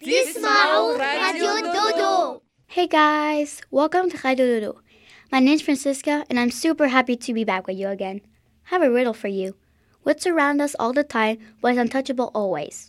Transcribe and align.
Dismao 0.00 0.98
Radio 0.98 1.60
Dodo. 1.60 2.42
Hey 2.68 2.86
guys, 2.86 3.60
welcome 3.70 4.08
to 4.08 4.18
Radio 4.24 4.46
Dodo. 4.46 4.80
My 5.30 5.40
name's 5.40 5.60
Francisca 5.60 6.24
and 6.30 6.40
I'm 6.40 6.50
super 6.50 6.88
happy 6.88 7.16
to 7.16 7.34
be 7.34 7.44
back 7.44 7.66
with 7.66 7.76
you 7.76 7.88
again. 7.88 8.22
I 8.66 8.70
have 8.70 8.82
a 8.82 8.90
riddle 8.90 9.12
for 9.12 9.28
you. 9.28 9.56
What's 10.02 10.26
around 10.26 10.62
us 10.62 10.74
all 10.78 10.94
the 10.94 11.04
time 11.04 11.36
but 11.60 11.72
is 11.72 11.78
untouchable 11.78 12.30
always? 12.34 12.88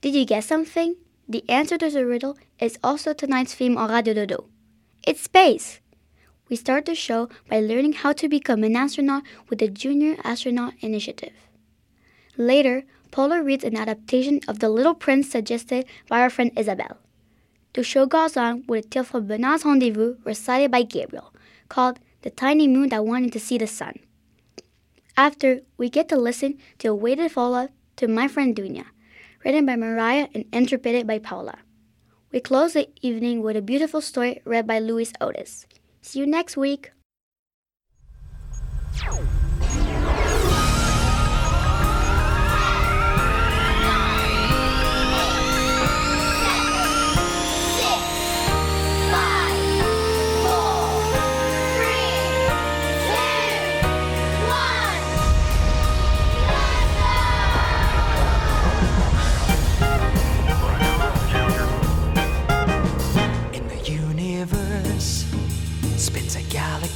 Did 0.00 0.14
you 0.14 0.24
get 0.24 0.44
something? 0.44 0.94
The 1.28 1.42
answer 1.50 1.76
to 1.76 1.90
the 1.90 2.06
riddle 2.06 2.38
is 2.60 2.78
also 2.84 3.12
tonight's 3.12 3.56
theme 3.56 3.76
on 3.76 3.90
Radio 3.90 4.14
Dodo. 4.14 4.44
It's 5.04 5.22
space. 5.22 5.80
We 6.48 6.54
start 6.54 6.86
the 6.86 6.94
show 6.94 7.28
by 7.50 7.58
learning 7.58 7.94
how 7.94 8.12
to 8.12 8.28
become 8.28 8.62
an 8.62 8.76
astronaut 8.76 9.24
with 9.48 9.58
the 9.58 9.68
Junior 9.68 10.16
Astronaut 10.22 10.74
Initiative. 10.80 11.34
Later, 12.36 12.84
Paula 13.10 13.42
reads 13.42 13.64
an 13.64 13.76
adaptation 13.76 14.40
of 14.48 14.58
The 14.58 14.68
Little 14.68 14.94
Prince 14.94 15.30
suggested 15.30 15.86
by 16.08 16.20
our 16.20 16.30
friend 16.30 16.52
Isabel. 16.56 16.98
The 17.74 17.82
show 17.82 18.06
goes 18.06 18.36
on 18.36 18.64
with 18.66 18.86
a 18.86 18.88
tale 18.88 19.04
from 19.04 19.26
Bernard's 19.26 19.64
Rendezvous 19.64 20.16
recited 20.24 20.70
by 20.70 20.82
Gabriel, 20.82 21.32
called 21.68 22.00
The 22.22 22.30
Tiny 22.30 22.66
Moon 22.66 22.88
That 22.88 23.04
Wanted 23.04 23.32
to 23.32 23.40
See 23.40 23.58
the 23.58 23.66
Sun. 23.66 23.98
After, 25.16 25.60
we 25.76 25.88
get 25.90 26.08
to 26.10 26.16
listen 26.16 26.58
to 26.78 26.88
a 26.88 26.94
weighted 26.94 27.32
follow-up 27.32 27.70
to 27.96 28.08
My 28.08 28.28
Friend 28.28 28.54
Dunya, 28.54 28.84
written 29.44 29.66
by 29.66 29.76
Mariah 29.76 30.28
and 30.34 30.44
interpreted 30.52 31.06
by 31.06 31.18
Paula. 31.18 31.58
We 32.30 32.40
close 32.40 32.74
the 32.74 32.88
evening 33.00 33.42
with 33.42 33.56
a 33.56 33.62
beautiful 33.62 34.00
story 34.00 34.42
read 34.44 34.66
by 34.66 34.78
Louis 34.78 35.12
Otis. 35.20 35.66
See 36.02 36.20
you 36.20 36.26
next 36.26 36.56
week. 36.56 36.90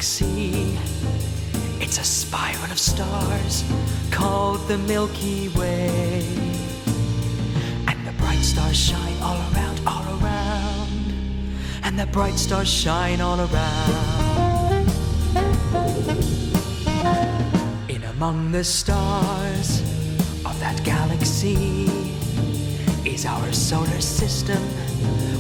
Galaxy. 0.03 0.77
It's 1.81 1.99
a 1.99 2.03
spiral 2.03 2.73
of 2.73 2.79
stars 2.79 3.63
called 4.11 4.67
the 4.67 4.77
Milky 4.79 5.49
Way. 5.51 6.27
And 7.87 8.05
the 8.05 8.13
bright 8.19 8.43
stars 8.43 8.77
shine 8.77 9.17
all 9.23 9.37
around, 9.37 9.81
all 9.87 10.05
around. 10.19 10.91
And 11.85 11.97
the 11.97 12.07
bright 12.07 12.37
stars 12.37 12.69
shine 12.69 13.21
all 13.21 13.39
around. 13.43 14.91
In 17.89 18.03
among 18.03 18.51
the 18.51 18.65
stars 18.65 19.83
of 20.45 20.59
that 20.59 20.83
galaxy 20.83 21.87
is 23.05 23.25
our 23.25 23.53
solar 23.53 24.01
system 24.01 24.63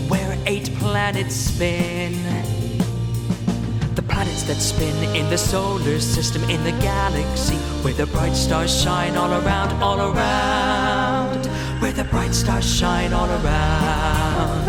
where 0.08 0.38
eight 0.46 0.72
planets 0.76 1.34
spin. 1.34 2.71
The 4.02 4.08
planets 4.14 4.42
that 4.44 4.56
spin 4.56 5.14
in 5.14 5.30
the 5.30 5.38
solar 5.38 6.00
system, 6.00 6.42
in 6.50 6.64
the 6.64 6.72
galaxy, 6.82 7.54
where 7.84 7.94
the 7.94 8.06
bright 8.06 8.34
stars 8.34 8.82
shine 8.82 9.16
all 9.16 9.30
around, 9.30 9.80
all 9.80 10.00
around. 10.00 11.46
Where 11.80 11.92
the 11.92 12.02
bright 12.04 12.34
stars 12.34 12.64
shine 12.64 13.12
all 13.12 13.30
around. 13.30 14.68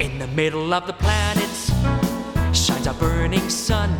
In 0.00 0.18
the 0.18 0.28
middle 0.28 0.72
of 0.72 0.86
the 0.86 0.94
planets 0.94 1.70
shines 2.58 2.86
a 2.86 2.94
burning 2.94 3.50
sun. 3.50 3.90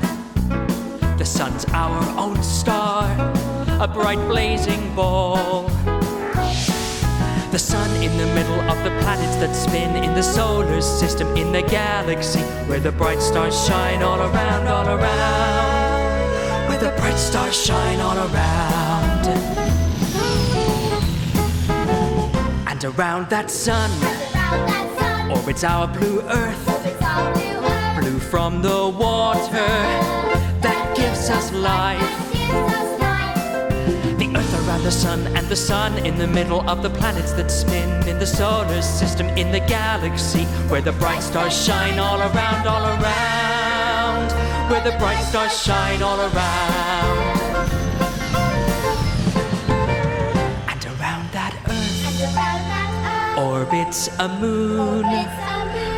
The 1.18 1.26
sun's 1.26 1.66
our 1.74 2.00
own 2.18 2.42
star, 2.42 3.04
a 3.80 3.86
bright 3.86 4.26
blazing 4.28 4.94
ball. 4.94 5.68
The 7.54 7.60
sun 7.60 8.02
in 8.02 8.16
the 8.18 8.26
middle 8.34 8.60
of 8.68 8.82
the 8.82 8.90
planets 9.00 9.36
that 9.36 9.54
spin 9.54 9.94
in 10.02 10.12
the 10.12 10.24
solar 10.24 10.80
system, 10.80 11.36
in 11.36 11.52
the 11.52 11.62
galaxy, 11.62 12.40
where 12.66 12.80
the 12.80 12.90
bright 12.90 13.22
stars 13.22 13.54
shine 13.64 14.02
all 14.02 14.18
around, 14.18 14.66
all 14.66 14.88
around. 14.88 16.68
Where 16.68 16.80
the 16.80 16.90
bright 16.98 17.16
stars 17.16 17.54
shine 17.54 18.00
all 18.00 18.18
around. 18.18 19.28
And 22.66 22.84
around 22.84 23.30
that 23.30 23.48
sun 23.48 23.88
orbits 25.30 25.62
our 25.62 25.86
blue 25.86 26.22
earth, 26.22 26.66
blue 28.00 28.18
from 28.18 28.62
the 28.62 28.88
water 28.88 29.70
that 30.60 30.92
gives 30.96 31.30
us 31.30 31.52
life. 31.52 32.93
The 34.74 34.90
the 34.90 34.90
sun 34.90 35.26
and 35.28 35.48
the 35.48 35.56
sun 35.56 36.04
in 36.04 36.18
the 36.18 36.26
middle 36.26 36.68
of 36.68 36.82
the 36.82 36.90
planets 36.90 37.32
that 37.34 37.50
spin 37.50 38.06
in 38.06 38.18
the 38.18 38.26
solar 38.26 38.82
system 38.82 39.28
in 39.28 39.50
the 39.50 39.60
galaxy 39.60 40.44
where 40.68 40.82
the 40.82 40.92
bright 40.92 41.22
stars 41.22 41.56
shine 41.56 41.98
all 41.98 42.20
around, 42.20 42.66
all 42.66 42.84
around. 42.84 44.30
Where 44.70 44.82
the 44.82 44.94
bright 44.98 45.22
stars 45.22 45.58
shine 45.58 46.02
all 46.02 46.20
around. 46.20 47.38
And 50.68 50.84
around 50.84 51.32
that 51.32 51.54
earth 51.66 53.38
orbits 53.38 54.08
a 54.18 54.28
moon, 54.28 55.04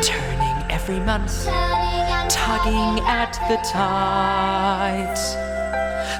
turning 0.01 0.71
every 0.71 1.01
month, 1.01 1.45
tugging 2.29 3.03
at 3.05 3.33
the 3.49 3.57
tides. 3.67 5.56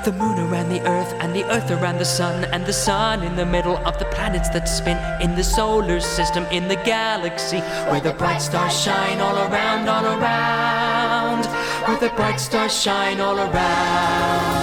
The 0.07 0.13
moon 0.13 0.40
around 0.40 0.69
the 0.69 0.79
earth, 0.88 1.13
and 1.19 1.35
the 1.35 1.44
earth 1.51 1.69
around 1.69 1.97
the 1.97 2.06
sun, 2.06 2.45
and 2.45 2.66
the 2.66 2.72
sun 2.72 3.23
in 3.23 3.35
the 3.35 3.45
middle 3.45 3.75
of 3.85 4.00
the 4.00 4.06
planets 4.06 4.47
that 4.51 4.69
spin 4.69 4.97
in 5.22 5.35
the 5.35 5.44
solar 5.44 6.00
system, 6.00 6.45
in 6.45 6.69
the 6.69 6.78
galaxy, 6.78 7.59
where 7.90 7.99
the 7.99 8.14
bright 8.14 8.41
stars 8.41 8.79
shine 8.79 9.20
all 9.20 9.37
around, 9.37 9.90
all 9.90 10.05
around. 10.05 11.46
Where 11.90 11.99
the 11.99 12.16
bright 12.16 12.40
stars 12.40 12.73
shine 12.82 13.20
all 13.20 13.37
around. 13.37 14.57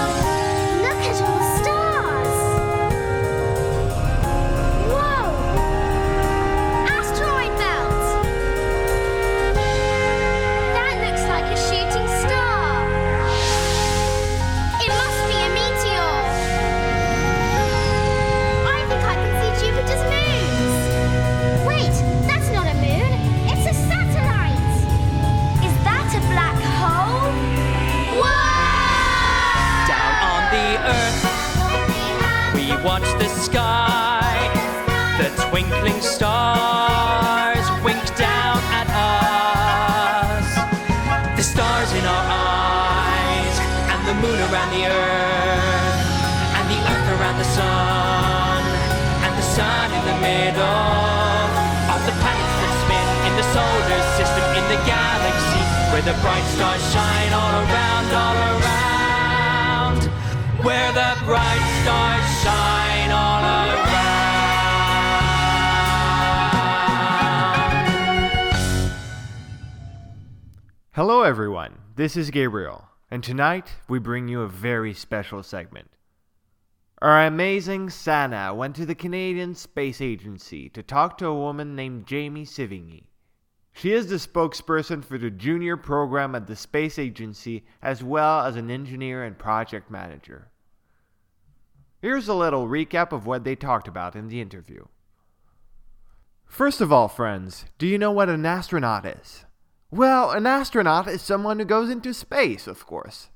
sky. 33.34 34.30
The 35.18 35.30
twinkling 35.50 36.00
stars 36.00 37.66
wink 37.82 38.04
down 38.16 38.58
at 38.70 38.88
us. 38.90 40.48
The 41.36 41.42
stars 41.42 41.90
in 41.92 42.04
our 42.04 42.26
eyes, 42.30 43.56
and 43.90 44.00
the 44.06 44.16
moon 44.22 44.38
around 44.50 44.70
the 44.70 44.86
earth, 44.86 45.98
and 46.56 46.64
the 46.70 46.78
earth 46.78 47.08
around 47.18 47.38
the 47.38 47.50
sun, 47.58 48.60
and 49.24 49.32
the 49.34 49.48
sun 49.56 49.86
in 49.92 50.04
the 50.10 50.18
middle 50.22 51.44
of 51.94 52.00
the 52.06 52.14
planets 52.22 52.56
that 52.62 52.72
spin 52.82 53.08
in 53.28 53.34
the 53.38 53.46
solar 53.54 54.02
system, 54.18 54.46
in 54.58 54.66
the 54.70 54.80
galaxy, 54.86 55.62
where 55.90 56.04
the 56.06 56.16
bright 56.22 56.46
stars 56.54 56.82
shine 56.92 57.32
all 57.32 57.54
around, 57.66 58.06
all 58.14 58.38
around 58.58 58.64
where 60.64 60.92
the 60.92 61.14
bright 61.26 61.82
stars 61.82 62.42
shine. 62.42 62.83
Hello, 70.94 71.22
everyone. 71.22 71.78
This 71.96 72.16
is 72.16 72.30
Gabriel, 72.30 72.84
and 73.10 73.24
tonight 73.24 73.68
we 73.88 73.98
bring 73.98 74.28
you 74.28 74.42
a 74.42 74.48
very 74.48 74.94
special 74.94 75.42
segment. 75.42 75.90
Our 77.02 77.26
amazing 77.26 77.90
Sana 77.90 78.54
went 78.54 78.76
to 78.76 78.86
the 78.86 78.94
Canadian 78.94 79.56
Space 79.56 80.00
Agency 80.00 80.68
to 80.68 80.84
talk 80.84 81.18
to 81.18 81.26
a 81.26 81.34
woman 81.34 81.74
named 81.74 82.06
Jamie 82.06 82.44
Sivigny. 82.44 83.06
She 83.72 83.90
is 83.90 84.06
the 84.06 84.18
spokesperson 84.22 85.04
for 85.04 85.18
the 85.18 85.32
junior 85.32 85.76
program 85.76 86.36
at 86.36 86.46
the 86.46 86.54
Space 86.54 86.96
Agency 86.96 87.64
as 87.82 88.04
well 88.04 88.42
as 88.42 88.54
an 88.54 88.70
engineer 88.70 89.24
and 89.24 89.36
project 89.36 89.90
manager. 89.90 90.52
Here's 92.00 92.28
a 92.28 92.34
little 92.34 92.68
recap 92.68 93.10
of 93.10 93.26
what 93.26 93.42
they 93.42 93.56
talked 93.56 93.88
about 93.88 94.14
in 94.14 94.28
the 94.28 94.40
interview. 94.40 94.84
First 96.46 96.80
of 96.80 96.92
all, 96.92 97.08
friends, 97.08 97.64
do 97.78 97.88
you 97.88 97.98
know 97.98 98.12
what 98.12 98.28
an 98.28 98.46
astronaut 98.46 99.04
is? 99.04 99.44
Well, 99.94 100.32
an 100.32 100.44
astronaut 100.44 101.06
is 101.06 101.22
someone 101.22 101.60
who 101.60 101.64
goes 101.64 101.88
into 101.88 102.12
space, 102.12 102.66
of 102.66 102.84
course. 102.84 103.28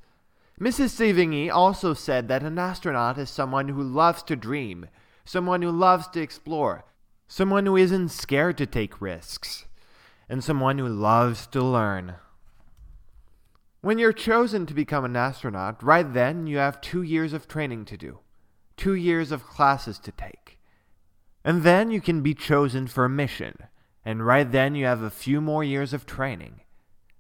Mrs. 0.61 0.91
Sivigny 0.91 1.49
also 1.49 1.95
said 1.95 2.27
that 2.27 2.43
an 2.43 2.59
astronaut 2.59 3.17
is 3.17 3.31
someone 3.31 3.69
who 3.69 3.81
loves 3.81 4.25
to 4.25 4.35
dream, 4.35 4.89
someone 5.25 5.63
who 5.63 5.71
loves 5.71 6.09
to 6.09 6.21
explore, 6.21 6.85
someone 7.29 7.65
who 7.65 7.77
isn't 7.77 8.09
scared 8.09 8.59
to 8.59 8.67
take 8.67 9.01
risks, 9.01 9.67
and 10.29 10.43
someone 10.43 10.79
who 10.79 10.89
loves 10.89 11.47
to 11.47 11.63
learn. 11.63 12.17
When 13.81 14.01
you're 14.01 14.13
chosen 14.13 14.67
to 14.67 14.75
become 14.75 15.05
an 15.05 15.15
astronaut, 15.15 15.81
right 15.81 16.13
then 16.13 16.49
you 16.49 16.59
have 16.59 16.81
two 16.81 17.03
years 17.03 17.33
of 17.33 17.47
training 17.47 17.85
to 17.85 17.97
do, 17.97 18.19
two 18.77 18.95
years 18.95 19.31
of 19.31 19.47
classes 19.47 20.01
to 20.01 20.11
take. 20.11 20.59
And 21.45 21.63
then 21.63 21.93
you 21.93 22.01
can 22.01 22.21
be 22.21 22.35
chosen 22.35 22.89
for 22.89 23.05
a 23.05 23.09
mission 23.09 23.69
and 24.09 24.25
right 24.25 24.51
then 24.51 24.75
you 24.75 24.87
have 24.87 25.03
a 25.03 25.11
few 25.11 25.39
more 25.39 25.63
years 25.63 25.93
of 25.93 26.07
training. 26.07 26.63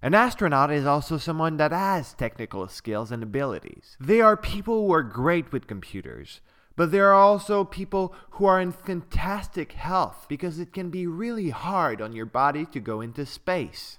An 0.00 0.14
astronaut 0.14 0.72
is 0.72 0.86
also 0.86 1.18
someone 1.18 1.58
that 1.58 1.70
has 1.70 2.14
technical 2.14 2.66
skills 2.66 3.12
and 3.12 3.22
abilities. 3.22 3.98
They 4.00 4.22
are 4.22 4.38
people 4.38 4.86
who 4.86 4.94
are 4.94 5.02
great 5.02 5.52
with 5.52 5.66
computers, 5.66 6.40
but 6.76 6.90
there 6.90 7.08
are 7.10 7.20
also 7.20 7.62
people 7.62 8.14
who 8.30 8.46
are 8.46 8.58
in 8.58 8.72
fantastic 8.72 9.72
health 9.72 10.24
because 10.30 10.58
it 10.58 10.72
can 10.72 10.88
be 10.88 11.06
really 11.06 11.50
hard 11.50 12.00
on 12.00 12.14
your 12.14 12.24
body 12.24 12.64
to 12.64 12.80
go 12.80 13.02
into 13.02 13.26
space. 13.26 13.98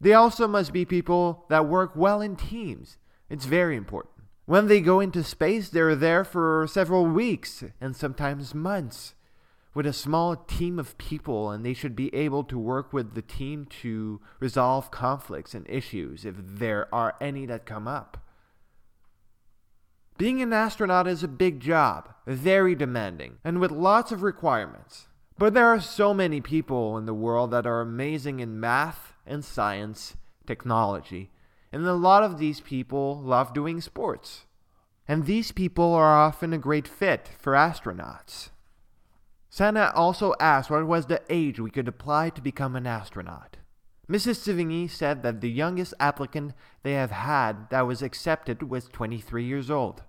They 0.00 0.14
also 0.14 0.48
must 0.48 0.72
be 0.72 0.86
people 0.86 1.44
that 1.50 1.68
work 1.68 1.94
well 1.94 2.22
in 2.22 2.36
teams. 2.36 2.96
It's 3.28 3.44
very 3.44 3.76
important. 3.76 4.24
When 4.46 4.66
they 4.66 4.80
go 4.80 4.98
into 4.98 5.22
space, 5.22 5.68
they're 5.68 5.94
there 5.94 6.24
for 6.24 6.66
several 6.70 7.04
weeks 7.04 7.62
and 7.82 7.94
sometimes 7.94 8.54
months 8.54 9.12
with 9.74 9.86
a 9.86 9.92
small 9.92 10.36
team 10.36 10.78
of 10.78 10.98
people, 10.98 11.50
and 11.50 11.64
they 11.64 11.74
should 11.74 11.94
be 11.94 12.14
able 12.14 12.42
to 12.44 12.58
work 12.58 12.92
with 12.92 13.14
the 13.14 13.22
team 13.22 13.64
to 13.82 14.20
resolve 14.40 14.90
conflicts 14.90 15.54
and 15.54 15.68
issues 15.68 16.24
if 16.24 16.34
there 16.38 16.92
are 16.94 17.14
any 17.20 17.46
that 17.46 17.66
come 17.66 17.86
up. 17.86 18.18
Being 20.18 20.42
an 20.42 20.52
astronaut 20.52 21.06
is 21.06 21.22
a 21.22 21.28
big 21.28 21.60
job, 21.60 22.12
very 22.26 22.74
demanding, 22.74 23.38
and 23.44 23.60
with 23.60 23.70
lots 23.70 24.12
of 24.12 24.22
requirements. 24.22 25.08
But 25.38 25.54
there 25.54 25.68
are 25.68 25.80
so 25.80 26.12
many 26.12 26.42
people 26.42 26.98
in 26.98 27.06
the 27.06 27.14
world 27.14 27.50
that 27.52 27.66
are 27.66 27.80
amazing 27.80 28.40
in 28.40 28.60
math 28.60 29.14
and 29.26 29.42
science, 29.42 30.16
technology, 30.46 31.30
and 31.72 31.86
a 31.86 31.94
lot 31.94 32.22
of 32.22 32.38
these 32.38 32.60
people 32.60 33.18
love 33.22 33.54
doing 33.54 33.80
sports. 33.80 34.44
And 35.08 35.24
these 35.24 35.52
people 35.52 35.94
are 35.94 36.14
often 36.14 36.52
a 36.52 36.58
great 36.58 36.86
fit 36.86 37.30
for 37.38 37.54
astronauts. 37.54 38.50
Sana 39.52 39.92
also 39.96 40.32
asked 40.38 40.70
what 40.70 40.86
was 40.86 41.06
the 41.06 41.20
age 41.28 41.58
we 41.58 41.72
could 41.72 41.88
apply 41.88 42.30
to 42.30 42.40
become 42.40 42.76
an 42.76 42.86
astronaut. 42.86 43.56
Mrs. 44.08 44.38
Sivigny 44.38 44.88
said 44.88 45.24
that 45.24 45.40
the 45.40 45.50
youngest 45.50 45.92
applicant 45.98 46.54
they 46.84 46.92
have 46.92 47.10
had 47.10 47.68
that 47.70 47.86
was 47.86 48.00
accepted 48.00 48.70
was 48.70 48.86
23 48.86 49.44
years 49.44 49.68
old. 49.68 50.04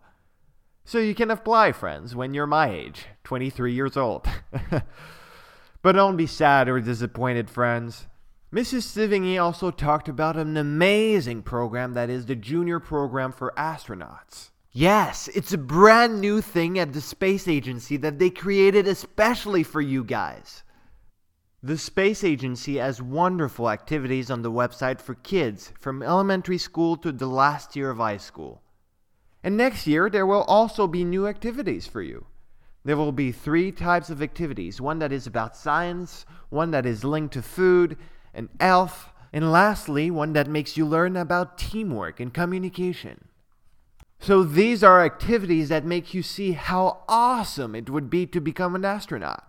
So 0.85 0.99
you 0.99 1.15
can 1.15 1.31
apply, 1.31 1.71
friends, 1.71 2.15
when 2.15 2.35
you're 2.35 2.47
my 2.47 2.69
age, 2.69 3.07
23 3.23 3.73
years 3.73 3.97
old. 3.97 4.27
but 5.81 5.91
don't 5.93 6.17
be 6.17 6.27
sad 6.27 6.69
or 6.69 6.79
disappointed, 6.79 7.49
friends. 7.49 8.07
Mrs. 8.53 8.83
Sivigny 8.83 9.41
also 9.41 9.71
talked 9.71 10.07
about 10.07 10.37
an 10.37 10.55
amazing 10.55 11.41
program 11.41 11.93
that 11.93 12.11
is 12.11 12.27
the 12.27 12.35
junior 12.35 12.79
program 12.79 13.31
for 13.31 13.53
astronauts. 13.57 14.50
Yes, 14.73 15.27
it's 15.35 15.51
a 15.51 15.57
brand 15.57 16.21
new 16.21 16.39
thing 16.39 16.79
at 16.79 16.93
the 16.93 17.01
space 17.01 17.45
agency 17.45 17.97
that 17.97 18.19
they 18.19 18.29
created 18.29 18.87
especially 18.87 19.63
for 19.63 19.81
you 19.81 20.01
guys. 20.01 20.63
The 21.61 21.77
space 21.77 22.23
agency 22.23 22.77
has 22.77 23.01
wonderful 23.01 23.69
activities 23.69 24.31
on 24.31 24.43
the 24.43 24.51
website 24.51 25.01
for 25.01 25.15
kids 25.15 25.73
from 25.77 26.01
elementary 26.01 26.57
school 26.57 26.95
to 26.97 27.11
the 27.11 27.27
last 27.27 27.75
year 27.75 27.89
of 27.89 27.97
high 27.97 28.17
school. 28.17 28.61
And 29.43 29.57
next 29.57 29.87
year, 29.87 30.09
there 30.09 30.25
will 30.25 30.43
also 30.43 30.87
be 30.87 31.03
new 31.03 31.27
activities 31.27 31.85
for 31.85 32.01
you. 32.01 32.25
There 32.85 32.97
will 32.97 33.11
be 33.11 33.33
three 33.33 33.73
types 33.73 34.09
of 34.09 34.21
activities 34.21 34.79
one 34.79 34.99
that 34.99 35.11
is 35.11 35.27
about 35.27 35.57
science, 35.57 36.25
one 36.49 36.71
that 36.71 36.85
is 36.85 37.03
linked 37.03 37.33
to 37.33 37.41
food 37.41 37.97
and 38.33 38.47
health, 38.59 39.09
and 39.33 39.51
lastly, 39.51 40.09
one 40.09 40.31
that 40.33 40.47
makes 40.47 40.77
you 40.77 40.85
learn 40.85 41.17
about 41.17 41.57
teamwork 41.57 42.21
and 42.21 42.33
communication. 42.33 43.27
So 44.21 44.43
these 44.43 44.83
are 44.83 45.03
activities 45.03 45.69
that 45.69 45.83
make 45.83 46.13
you 46.13 46.21
see 46.21 46.51
how 46.51 47.03
awesome 47.09 47.73
it 47.73 47.89
would 47.89 48.07
be 48.07 48.27
to 48.27 48.39
become 48.39 48.75
an 48.75 48.85
astronaut. 48.85 49.43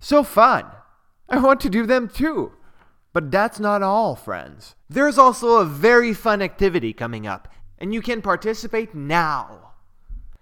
So 0.00 0.24
fun! 0.24 0.64
I 1.28 1.38
want 1.38 1.60
to 1.60 1.70
do 1.70 1.84
them 1.84 2.08
too. 2.08 2.52
But 3.12 3.30
that's 3.30 3.60
not 3.60 3.82
all, 3.82 4.16
friends. 4.16 4.74
There's 4.88 5.18
also 5.18 5.58
a 5.58 5.66
very 5.66 6.14
fun 6.14 6.40
activity 6.40 6.94
coming 6.94 7.26
up, 7.26 7.46
and 7.78 7.92
you 7.92 8.00
can 8.00 8.22
participate 8.22 8.94
now. 8.94 9.72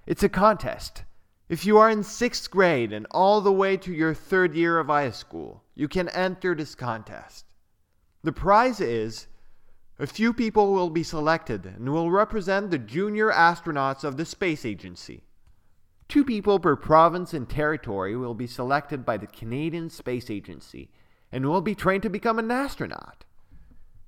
It's 0.06 0.22
a 0.22 0.28
contest. 0.28 1.02
If 1.48 1.66
you 1.66 1.78
are 1.78 1.90
in 1.90 2.04
sixth 2.04 2.48
grade 2.48 2.92
and 2.92 3.08
all 3.10 3.40
the 3.40 3.52
way 3.52 3.76
to 3.78 3.92
your 3.92 4.14
third 4.14 4.54
year 4.54 4.78
of 4.78 4.86
high 4.86 5.10
school, 5.10 5.64
you 5.74 5.88
can 5.88 6.08
enter 6.10 6.54
this 6.54 6.76
contest. 6.76 7.44
The 8.22 8.32
prize 8.32 8.80
is 8.80 9.26
a 10.00 10.06
few 10.06 10.32
people 10.32 10.72
will 10.72 10.88
be 10.88 11.02
selected 11.02 11.66
and 11.66 11.92
will 11.92 12.10
represent 12.10 12.70
the 12.70 12.78
junior 12.78 13.30
astronauts 13.30 14.02
of 14.02 14.16
the 14.16 14.24
space 14.24 14.64
agency. 14.64 15.24
Two 16.08 16.24
people 16.24 16.58
per 16.58 16.74
province 16.74 17.34
and 17.34 17.46
territory 17.46 18.16
will 18.16 18.32
be 18.32 18.46
selected 18.46 19.04
by 19.04 19.18
the 19.18 19.26
Canadian 19.26 19.90
Space 19.90 20.30
Agency 20.30 20.90
and 21.30 21.44
will 21.44 21.60
be 21.60 21.74
trained 21.74 22.02
to 22.02 22.08
become 22.08 22.38
an 22.38 22.50
astronaut. 22.50 23.26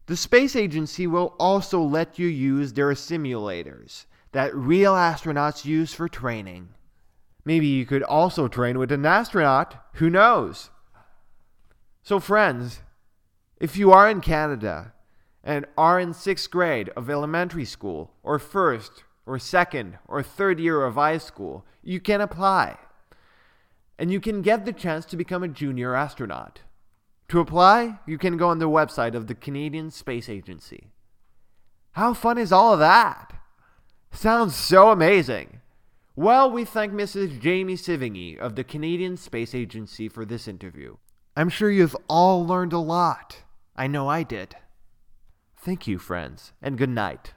The 0.07 0.17
space 0.17 0.57
agency 0.57 1.07
will 1.07 1.35
also 1.39 1.83
let 1.83 2.19
you 2.19 2.27
use 2.27 2.73
their 2.73 2.93
simulators 2.93 4.07
that 4.33 4.55
real 4.55 4.95
astronauts 4.95 5.67
use 5.67 5.93
for 5.93 6.09
training. 6.09 6.71
Maybe 7.45 7.67
you 7.67 7.85
could 7.85 8.03
also 8.03 8.49
train 8.49 8.79
with 8.79 8.91
an 8.93 9.05
astronaut, 9.05 9.77
who 9.95 10.09
knows? 10.09 10.71
So, 12.03 12.19
friends, 12.19 12.81
if 13.61 13.77
you 13.77 13.93
are 13.93 14.09
in 14.09 14.23
Canada 14.23 14.95
and 15.45 15.67
are 15.77 15.99
in 15.99 16.15
sixth 16.15 16.51
grade 16.51 16.91
of 16.91 17.11
elementary 17.11 17.65
school, 17.65 18.13
or 18.23 18.39
first, 18.39 19.05
or 19.27 19.39
second, 19.39 19.99
or 20.07 20.23
third 20.23 20.61
year 20.61 20.85
of 20.85 20.95
high 20.95 21.19
school, 21.19 21.65
you 21.83 22.01
can 22.01 22.21
apply. 22.21 22.79
And 23.99 24.11
you 24.11 24.21
can 24.21 24.43
get 24.43 24.65
the 24.65 24.73
chance 24.73 25.05
to 25.07 25.17
become 25.17 25.43
a 25.43 25.49
junior 25.49 25.95
astronaut. 25.95 26.61
To 27.29 27.41
apply, 27.41 27.99
you 28.07 28.19
can 28.19 28.37
go 28.37 28.49
on 28.49 28.59
the 28.59 28.69
website 28.69 29.15
of 29.15 29.27
the 29.27 29.35
Canadian 29.35 29.91
Space 29.91 30.29
Agency. 30.29 30.89
How 31.93 32.15
fun 32.15 32.39
is 32.39 32.53
all 32.53 32.73
of 32.75 32.79
that? 32.81 33.33
Sounds 34.11 34.55
so 34.55 34.91
amazing. 34.91 35.61
Well, 36.15 36.51
we 36.51 36.65
thank 36.65 36.93
Mrs. 36.93 37.41
Jamie 37.41 37.75
Sivigny 37.75 38.39
of 38.39 38.55
the 38.55 38.65
Canadian 38.65 39.17
Space 39.17 39.55
Agency 39.55 40.09
for 40.09 40.27
this 40.27 40.47
interview. 40.47 40.97
I'm 41.37 41.49
sure 41.49 41.71
you've 41.71 41.97
all 42.09 42.47
learned 42.47 42.75
a 42.75 42.79
lot. 42.79 43.39
I 43.75 43.87
know 43.87 44.09
I 44.09 44.23
did. 44.23 44.55
Thank 45.64 45.87
you, 45.87 46.00
friends, 46.00 46.52
and 46.61 46.76
good 46.76 46.90
night. 46.90 47.35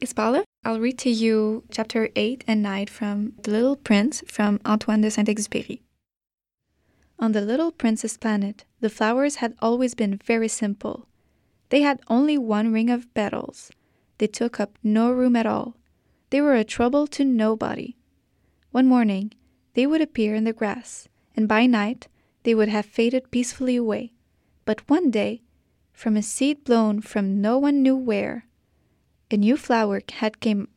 Is 0.00 0.14
Paula. 0.14 0.44
I'll 0.64 0.80
read 0.80 0.96
to 1.00 1.10
you 1.10 1.62
chapter 1.70 2.08
8 2.16 2.42
and 2.48 2.62
9 2.62 2.86
from 2.86 3.34
The 3.42 3.50
Little 3.50 3.76
Prince 3.76 4.22
from 4.26 4.60
Antoine 4.64 5.02
de 5.02 5.10
Saint 5.10 5.28
Exupéry. 5.28 5.82
On 7.18 7.32
the 7.32 7.42
little 7.42 7.70
prince's 7.70 8.16
planet, 8.16 8.64
the 8.80 8.88
flowers 8.88 9.36
had 9.36 9.54
always 9.60 9.94
been 9.94 10.16
very 10.24 10.48
simple. 10.48 11.06
They 11.68 11.82
had 11.82 12.00
only 12.08 12.38
one 12.38 12.72
ring 12.72 12.88
of 12.88 13.12
petals. 13.12 13.70
They 14.16 14.26
took 14.26 14.58
up 14.58 14.78
no 14.82 15.12
room 15.12 15.36
at 15.36 15.44
all. 15.44 15.76
They 16.30 16.40
were 16.40 16.54
a 16.54 16.64
trouble 16.64 17.06
to 17.08 17.22
nobody. 17.22 17.94
One 18.70 18.86
morning, 18.86 19.32
they 19.74 19.86
would 19.86 20.00
appear 20.00 20.34
in 20.34 20.44
the 20.44 20.54
grass, 20.54 21.08
and 21.36 21.46
by 21.46 21.66
night, 21.66 22.08
they 22.44 22.54
would 22.54 22.70
have 22.70 22.86
faded 22.86 23.30
peacefully 23.30 23.76
away. 23.76 24.14
But 24.64 24.88
one 24.88 25.10
day, 25.10 25.42
from 25.92 26.16
a 26.16 26.22
seed 26.22 26.64
blown 26.64 27.02
from 27.02 27.42
no 27.42 27.58
one 27.58 27.82
knew 27.82 27.96
where, 27.96 28.46
a 29.30 29.36
new 29.36 29.56
flower 29.56 30.00
had 30.10 30.40
come, 30.40 30.68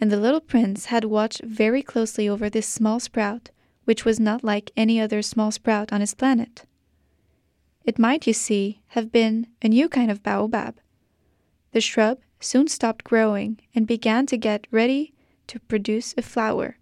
and 0.00 0.10
the 0.10 0.20
little 0.20 0.40
prince 0.40 0.86
had 0.86 1.04
watched 1.04 1.42
very 1.42 1.82
closely 1.82 2.28
over 2.28 2.50
this 2.50 2.66
small 2.68 3.00
sprout, 3.00 3.50
which 3.84 4.04
was 4.04 4.20
not 4.20 4.44
like 4.44 4.70
any 4.76 5.00
other 5.00 5.22
small 5.22 5.50
sprout 5.50 5.92
on 5.92 6.00
his 6.00 6.14
planet. 6.14 6.64
It 7.84 7.98
might, 7.98 8.26
you 8.26 8.32
see, 8.32 8.80
have 8.88 9.10
been 9.10 9.46
a 9.62 9.68
new 9.68 9.88
kind 9.88 10.10
of 10.10 10.22
baobab. 10.22 10.76
The 11.72 11.80
shrub 11.80 12.18
soon 12.38 12.68
stopped 12.68 13.04
growing 13.04 13.60
and 13.74 13.86
began 13.86 14.26
to 14.26 14.36
get 14.36 14.66
ready 14.70 15.14
to 15.46 15.60
produce 15.60 16.14
a 16.16 16.22
flower. 16.22 16.76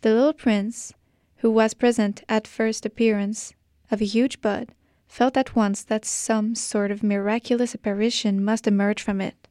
The 0.00 0.14
little 0.14 0.32
prince, 0.32 0.92
who 1.36 1.50
was 1.50 1.74
present 1.74 2.24
at 2.28 2.46
first 2.46 2.86
appearance 2.86 3.52
of 3.90 4.00
a 4.00 4.06
huge 4.06 4.40
bud, 4.40 4.72
felt 5.06 5.36
at 5.36 5.54
once 5.54 5.84
that 5.84 6.04
some 6.04 6.54
sort 6.54 6.90
of 6.90 7.02
miraculous 7.02 7.74
apparition 7.74 8.44
must 8.44 8.66
emerge 8.66 9.02
from 9.02 9.20
it. 9.20 9.48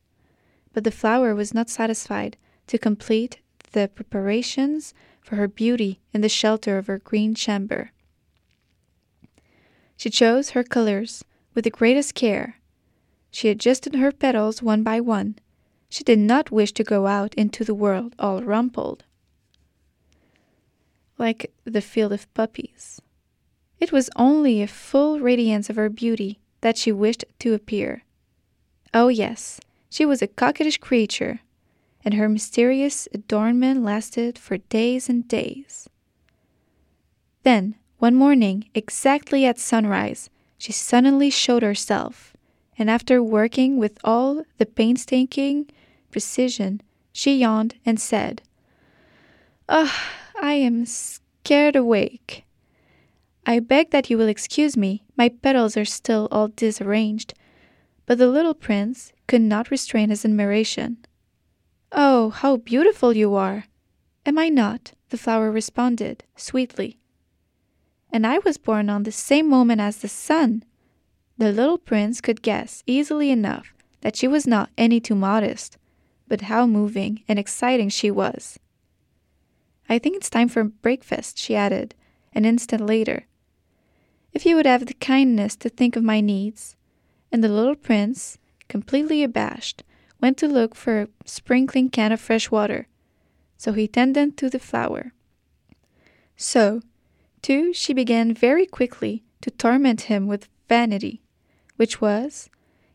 But 0.73 0.83
the 0.83 0.91
flower 0.91 1.33
was 1.35 1.53
not 1.53 1.69
satisfied 1.69 2.37
to 2.67 2.77
complete 2.77 3.39
the 3.71 3.89
preparations 3.93 4.93
for 5.21 5.35
her 5.35 5.47
beauty 5.47 6.01
in 6.13 6.21
the 6.21 6.29
shelter 6.29 6.77
of 6.77 6.87
her 6.87 6.99
green 6.99 7.35
chamber. 7.35 7.91
She 9.97 10.09
chose 10.09 10.51
her 10.51 10.63
colors 10.63 11.23
with 11.53 11.63
the 11.63 11.69
greatest 11.69 12.15
care. 12.15 12.59
She 13.31 13.49
adjusted 13.49 13.95
her 13.95 14.11
petals 14.11 14.61
one 14.61 14.83
by 14.83 14.99
one. 14.99 15.37
She 15.89 16.03
did 16.03 16.19
not 16.19 16.51
wish 16.51 16.71
to 16.73 16.83
go 16.83 17.07
out 17.07 17.33
into 17.35 17.63
the 17.63 17.75
world 17.75 18.15
all 18.17 18.41
rumpled, 18.41 19.05
like 21.19 21.53
the 21.65 21.81
field 21.81 22.13
of 22.13 22.31
poppies. 22.33 22.99
It 23.79 23.91
was 23.91 24.09
only 24.15 24.61
a 24.61 24.67
full 24.67 25.19
radiance 25.19 25.69
of 25.69 25.75
her 25.75 25.89
beauty 25.89 26.39
that 26.61 26.77
she 26.77 26.91
wished 26.91 27.25
to 27.39 27.53
appear. 27.53 28.03
Oh, 28.93 29.07
yes, 29.07 29.59
she 29.93 30.07
was 30.07 30.23
a 30.23 30.27
coquettish 30.27 30.79
creature, 30.79 31.41
and 32.03 32.15
her 32.15 32.27
mysterious 32.27 33.07
adornment 33.13 33.83
lasted 33.83 34.39
for 34.39 34.57
days 34.57 35.07
and 35.07 35.27
days. 35.27 35.87
Then, 37.43 37.75
one 37.99 38.15
morning, 38.15 38.65
exactly 38.73 39.45
at 39.45 39.59
sunrise, 39.59 40.31
she 40.57 40.71
suddenly 40.71 41.29
showed 41.29 41.61
herself, 41.61 42.35
and 42.75 42.89
after 42.89 43.21
working 43.21 43.77
with 43.77 43.99
all 44.03 44.41
the 44.57 44.65
painstaking 44.65 45.69
precision, 46.09 46.81
she 47.11 47.37
yawned 47.37 47.75
and 47.85 47.99
said, 47.99 48.41
Ah, 49.69 49.93
oh, 49.93 50.41
I 50.41 50.53
am 50.53 50.87
scared 50.87 51.75
awake. 51.75 52.45
I 53.45 53.59
beg 53.59 53.91
that 53.91 54.09
you 54.09 54.17
will 54.17 54.27
excuse 54.27 54.75
me, 54.75 55.03
my 55.15 55.29
petals 55.29 55.77
are 55.77 55.85
still 55.85 56.27
all 56.31 56.47
disarranged. 56.47 57.35
But 58.07 58.17
the 58.17 58.27
little 58.27 58.55
prince 58.55 59.12
could 59.27 59.41
not 59.41 59.71
restrain 59.71 60.09
his 60.09 60.25
admiration. 60.25 60.97
Oh, 61.91 62.29
how 62.31 62.57
beautiful 62.57 63.15
you 63.15 63.35
are! 63.35 63.65
Am 64.25 64.37
I 64.37 64.49
not? 64.49 64.93
the 65.09 65.17
flower 65.17 65.51
responded, 65.51 66.23
sweetly. 66.35 66.97
And 68.11 68.25
I 68.25 68.39
was 68.39 68.57
born 68.57 68.89
on 68.89 69.03
the 69.03 69.11
same 69.11 69.47
moment 69.47 69.79
as 69.79 69.97
the 69.97 70.07
sun. 70.07 70.63
The 71.37 71.51
little 71.51 71.77
prince 71.77 72.19
could 72.19 72.41
guess 72.41 72.83
easily 72.87 73.29
enough 73.29 73.73
that 74.01 74.15
she 74.15 74.27
was 74.27 74.47
not 74.47 74.71
any 74.77 74.99
too 74.99 75.15
modest, 75.15 75.77
but 76.27 76.41
how 76.41 76.65
moving 76.65 77.23
and 77.27 77.37
exciting 77.37 77.89
she 77.89 78.09
was. 78.09 78.59
I 79.87 79.99
think 79.99 80.15
it's 80.15 80.29
time 80.29 80.47
for 80.47 80.63
breakfast, 80.63 81.37
she 81.37 81.55
added, 81.55 81.93
an 82.33 82.45
instant 82.45 82.85
later. 82.85 83.27
If 84.31 84.45
you 84.45 84.55
would 84.55 84.65
have 84.65 84.87
the 84.87 84.95
kindness 84.95 85.55
to 85.57 85.69
think 85.69 85.95
of 85.95 86.03
my 86.03 86.21
needs. 86.21 86.75
And 87.31 87.43
the 87.43 87.49
little 87.49 87.75
prince, 87.75 88.37
completely 88.73 89.21
abashed, 89.21 89.83
went 90.19 90.35
to 90.35 90.47
look 90.47 90.73
for 90.73 91.01
a 91.01 91.07
sprinkling 91.25 91.91
can 91.91 92.11
of 92.11 92.19
fresh 92.19 92.49
water. 92.49 92.87
So 93.55 93.71
he 93.73 93.87
tended 93.87 94.35
to 94.37 94.49
the 94.49 94.57
flower. 94.57 95.13
So, 96.35 96.81
too, 97.43 97.71
she 97.73 97.93
began 97.93 98.33
very 98.33 98.65
quickly 98.65 99.21
to 99.41 99.51
torment 99.51 100.09
him 100.09 100.25
with 100.25 100.49
vanity, 100.67 101.21
which 101.75 102.01
was, 102.01 102.49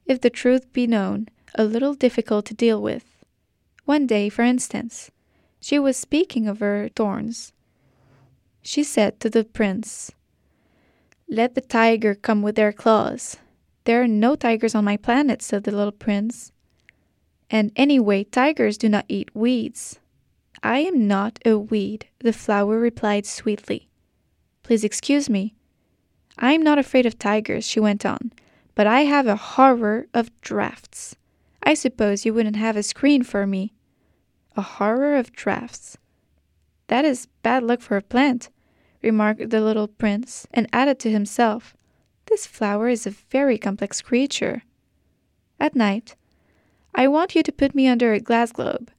if 0.04 0.20
the 0.20 0.30
truth 0.30 0.64
be 0.72 0.88
known, 0.88 1.28
a 1.54 1.62
little 1.62 1.94
difficult 1.94 2.44
to 2.46 2.54
deal 2.54 2.82
with. 2.82 3.06
One 3.84 4.04
day, 4.08 4.28
for 4.28 4.42
instance, 4.42 5.12
she 5.60 5.78
was 5.78 5.96
speaking 5.96 6.48
of 6.48 6.58
her 6.58 6.88
thorns. 6.96 7.52
She 8.62 8.82
said 8.82 9.20
to 9.20 9.30
the 9.30 9.44
prince, 9.44 10.10
Let 11.28 11.54
the 11.54 11.60
tiger 11.60 12.16
come 12.16 12.42
with 12.42 12.56
their 12.56 12.72
claws. 12.72 13.36
There 13.84 14.02
are 14.02 14.08
no 14.08 14.36
tigers 14.36 14.74
on 14.74 14.84
my 14.84 14.96
planet, 14.96 15.42
said 15.42 15.64
the 15.64 15.70
little 15.70 15.92
prince. 15.92 16.52
And 17.50 17.72
anyway, 17.76 18.24
tigers 18.24 18.76
do 18.76 18.88
not 18.88 19.06
eat 19.08 19.34
weeds. 19.34 19.98
I 20.62 20.80
am 20.80 21.06
not 21.06 21.38
a 21.44 21.56
weed, 21.56 22.06
the 22.18 22.32
flower 22.32 22.78
replied 22.78 23.26
sweetly. 23.26 23.88
Please 24.62 24.84
excuse 24.84 25.30
me. 25.30 25.54
I 26.36 26.52
am 26.52 26.62
not 26.62 26.78
afraid 26.78 27.06
of 27.06 27.18
tigers, 27.18 27.66
she 27.66 27.80
went 27.80 28.04
on, 28.04 28.32
but 28.74 28.86
I 28.86 29.02
have 29.02 29.26
a 29.26 29.36
horror 29.36 30.06
of 30.12 30.30
drafts. 30.40 31.16
I 31.62 31.74
suppose 31.74 32.24
you 32.24 32.34
wouldn't 32.34 32.56
have 32.56 32.76
a 32.76 32.82
screen 32.82 33.22
for 33.22 33.46
me. 33.46 33.72
A 34.56 34.62
horror 34.62 35.16
of 35.16 35.32
drafts. 35.32 35.96
That 36.88 37.04
is 37.04 37.28
bad 37.42 37.62
luck 37.62 37.80
for 37.80 37.96
a 37.96 38.02
plant, 38.02 38.50
remarked 39.02 39.50
the 39.50 39.60
little 39.60 39.88
prince, 39.88 40.46
and 40.52 40.68
added 40.72 40.98
to 41.00 41.10
himself, 41.10 41.76
This 42.28 42.46
flower 42.46 42.88
is 42.88 43.06
a 43.06 43.10
very 43.10 43.56
complex 43.56 44.02
creature. 44.02 44.62
At 45.58 45.74
night, 45.74 46.14
I 46.94 47.08
want 47.08 47.34
you 47.34 47.42
to 47.42 47.52
put 47.52 47.74
me 47.74 47.88
under 47.88 48.12
a 48.12 48.20
glass 48.20 48.52
globe. 48.52 48.90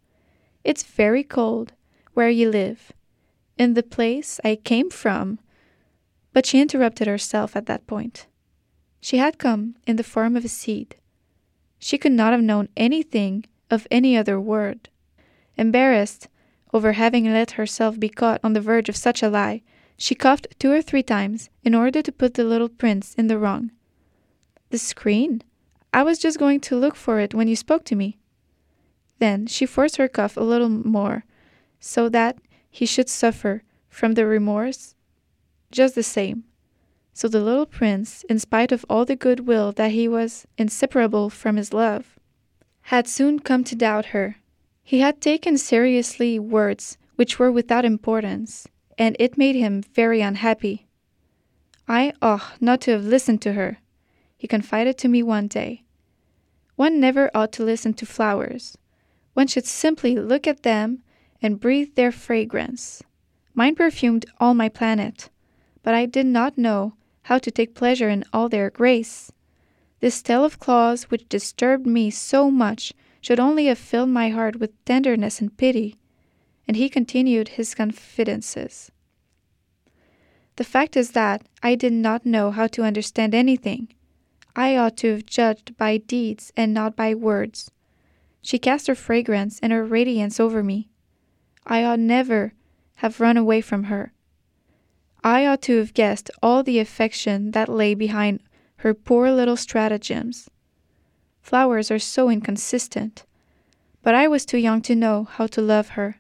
It's 0.63 0.83
very 0.83 1.24
cold 1.24 1.74
where 2.13 2.29
you 2.29 2.50
live, 2.50 2.91
in 3.57 3.75
the 3.75 3.83
place 3.83 4.39
I 4.43 4.55
came 4.55 4.89
from. 4.89 5.39
But 6.33 6.45
she 6.45 6.59
interrupted 6.59 7.07
herself 7.07 7.55
at 7.55 7.67
that 7.67 7.86
point. 7.86 8.25
She 9.00 9.17
had 9.17 9.38
come 9.38 9.75
in 9.86 9.95
the 9.98 10.03
form 10.03 10.36
of 10.36 10.43
a 10.43 10.50
seed. 10.50 10.95
She 11.77 11.98
could 11.98 12.12
not 12.12 12.33
have 12.33 12.41
known 12.41 12.69
anything 12.75 13.45
of 13.69 13.88
any 13.91 14.17
other 14.17 14.39
word. 14.39 14.89
Embarrassed 15.55 16.27
over 16.74 16.93
having 16.93 17.25
let 17.25 17.51
herself 17.51 18.00
be 18.00 18.09
caught 18.09 18.41
on 18.43 18.53
the 18.53 18.62
verge 18.62 18.89
of 18.89 18.95
such 18.95 19.21
a 19.21 19.29
lie, 19.29 19.62
she 19.99 20.15
coughed 20.15 20.47
two 20.59 20.71
or 20.71 20.81
three 20.81 21.03
times 21.03 21.49
in 21.61 21.75
order 21.75 22.01
to 22.01 22.11
put 22.11 22.35
the 22.35 22.45
little 22.45 22.69
prince 22.69 23.13
in 23.15 23.27
the 23.27 23.37
wrong. 23.37 23.69
The 24.69 24.77
screen? 24.77 25.41
I 25.93 26.03
was 26.03 26.19
just 26.19 26.39
going 26.39 26.61
to 26.61 26.77
look 26.77 26.95
for 26.95 27.19
it 27.19 27.33
when 27.33 27.49
you 27.49 27.57
spoke 27.57 27.83
to 27.85 27.97
me. 27.97 28.17
Then 29.19 29.45
she 29.45 29.65
forced 29.65 29.97
her 29.97 30.07
cough 30.07 30.37
a 30.37 30.41
little 30.41 30.69
more, 30.69 31.25
so 31.81 32.07
that 32.07 32.37
he 32.71 32.85
should 32.85 33.09
suffer 33.09 33.63
from 33.89 34.13
the 34.13 34.25
remorse 34.25 34.95
just 35.69 35.95
the 35.95 36.03
same. 36.03 36.45
So 37.13 37.27
the 37.27 37.41
little 37.41 37.65
prince, 37.65 38.23
in 38.29 38.39
spite 38.39 38.71
of 38.71 38.85
all 38.89 39.03
the 39.03 39.17
good 39.17 39.41
will 39.41 39.73
that 39.73 39.91
he 39.91 40.07
was 40.07 40.47
inseparable 40.57 41.29
from 41.29 41.57
his 41.57 41.73
love, 41.73 42.17
had 42.83 43.05
soon 43.05 43.39
come 43.39 43.65
to 43.65 43.75
doubt 43.75 44.15
her. 44.15 44.37
He 44.81 45.01
had 45.01 45.19
taken 45.19 45.57
seriously 45.57 46.39
words 46.39 46.97
which 47.17 47.37
were 47.37 47.51
without 47.51 47.83
importance, 47.83 48.68
and 48.99 49.15
it 49.17 49.37
made 49.37 49.55
him 49.55 49.81
very 49.95 50.21
unhappy. 50.21 50.85
I 51.87 52.13
ought 52.21 52.61
not 52.61 52.81
to 52.81 52.91
have 52.91 53.05
listened 53.05 53.41
to 53.43 53.53
her, 53.53 53.79
he 54.37 54.47
confided 54.47 54.97
to 54.99 55.07
me 55.07 55.23
one 55.23 55.47
day. 55.47 55.83
One 56.75 56.99
never 56.99 57.31
ought 57.33 57.51
to 57.53 57.63
listen 57.63 57.93
to 57.95 58.05
flowers. 58.05 58.77
One 59.33 59.47
should 59.47 59.65
simply 59.65 60.15
look 60.15 60.47
at 60.47 60.63
them 60.63 61.03
and 61.41 61.59
breathe 61.59 61.95
their 61.95 62.11
fragrance. 62.11 63.01
Mine 63.53 63.75
perfumed 63.75 64.25
all 64.39 64.53
my 64.53 64.69
planet, 64.69 65.29
but 65.83 65.93
I 65.93 66.05
did 66.05 66.25
not 66.25 66.57
know 66.57 66.93
how 67.23 67.37
to 67.39 67.51
take 67.51 67.75
pleasure 67.75 68.09
in 68.09 68.23
all 68.31 68.49
their 68.49 68.69
grace. 68.69 69.31
This 69.99 70.21
tale 70.21 70.45
of 70.45 70.59
claws, 70.59 71.03
which 71.03 71.27
disturbed 71.27 71.85
me 71.85 72.09
so 72.09 72.49
much, 72.49 72.93
should 73.21 73.39
only 73.39 73.65
have 73.65 73.77
filled 73.77 74.09
my 74.09 74.29
heart 74.29 74.57
with 74.57 74.85
tenderness 74.85 75.41
and 75.41 75.55
pity. 75.57 75.98
And 76.69 76.77
he 76.77 76.88
continued 76.88 77.57
his 77.57 77.73
confidences. 77.73 78.91
The 80.57 80.63
fact 80.63 80.95
is 80.95 81.13
that 81.13 81.47
I 81.63 81.73
did 81.73 81.93
not 81.93 82.27
know 82.27 82.51
how 82.51 82.67
to 82.67 82.83
understand 82.83 83.33
anything. 83.33 83.88
I 84.55 84.77
ought 84.77 84.95
to 84.97 85.09
have 85.13 85.25
judged 85.25 85.77
by 85.77 85.97
deeds 85.97 86.53
and 86.55 86.71
not 86.71 86.95
by 86.95 87.15
words. 87.15 87.71
She 88.43 88.59
cast 88.59 88.85
her 88.85 88.93
fragrance 88.93 89.59
and 89.63 89.73
her 89.73 89.83
radiance 89.83 90.39
over 90.39 90.61
me. 90.61 90.91
I 91.65 91.83
ought 91.83 91.97
never 91.97 92.53
have 92.97 93.19
run 93.19 93.36
away 93.36 93.62
from 93.62 93.86
her. 93.86 94.13
I 95.23 95.47
ought 95.47 95.63
to 95.63 95.77
have 95.77 95.95
guessed 95.95 96.29
all 96.43 96.62
the 96.62 96.77
affection 96.77 97.49
that 97.49 97.67
lay 97.67 97.95
behind 97.95 98.41
her 98.84 98.93
poor 98.93 99.32
little 99.32 99.58
stratagems. 99.58 100.51
Flowers 101.41 101.89
are 101.89 101.97
so 101.97 102.29
inconsistent, 102.29 103.25
but 104.03 104.13
I 104.13 104.27
was 104.27 104.45
too 104.45 104.60
young 104.60 104.84
to 104.84 104.93
know 104.93 105.23
how 105.23 105.47
to 105.47 105.63
love 105.63 105.89
her. 105.97 106.17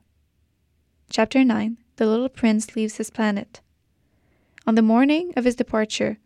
Chapter 1.11 1.43
9 1.43 1.75
The 1.95 2.05
Little 2.05 2.29
Prince 2.29 2.75
Leaves 2.75 2.97
His 2.97 3.09
Planet. 3.09 3.61
On 4.67 4.75
the 4.75 4.83
morning 4.83 5.33
of 5.35 5.43
his 5.43 5.55
departure, 5.55 6.19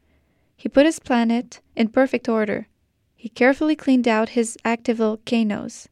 he 0.57 0.67
put 0.67 0.85
his 0.85 0.99
planet 0.99 1.61
in 1.73 1.87
perfect 1.87 2.27
order. 2.27 2.67
He 3.15 3.29
carefully 3.29 3.77
cleaned 3.77 4.09
out 4.09 4.35
his 4.35 4.57
active 4.65 4.97
volcanoes. 4.97 5.87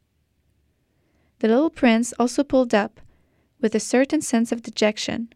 The 1.40 1.48
little 1.48 1.70
prince 1.70 2.14
also 2.20 2.44
pulled 2.44 2.76
up, 2.76 3.00
with 3.62 3.74
a 3.76 3.80
certain 3.80 4.20
sense 4.20 4.52
of 4.52 4.62
dejection, 4.62 5.32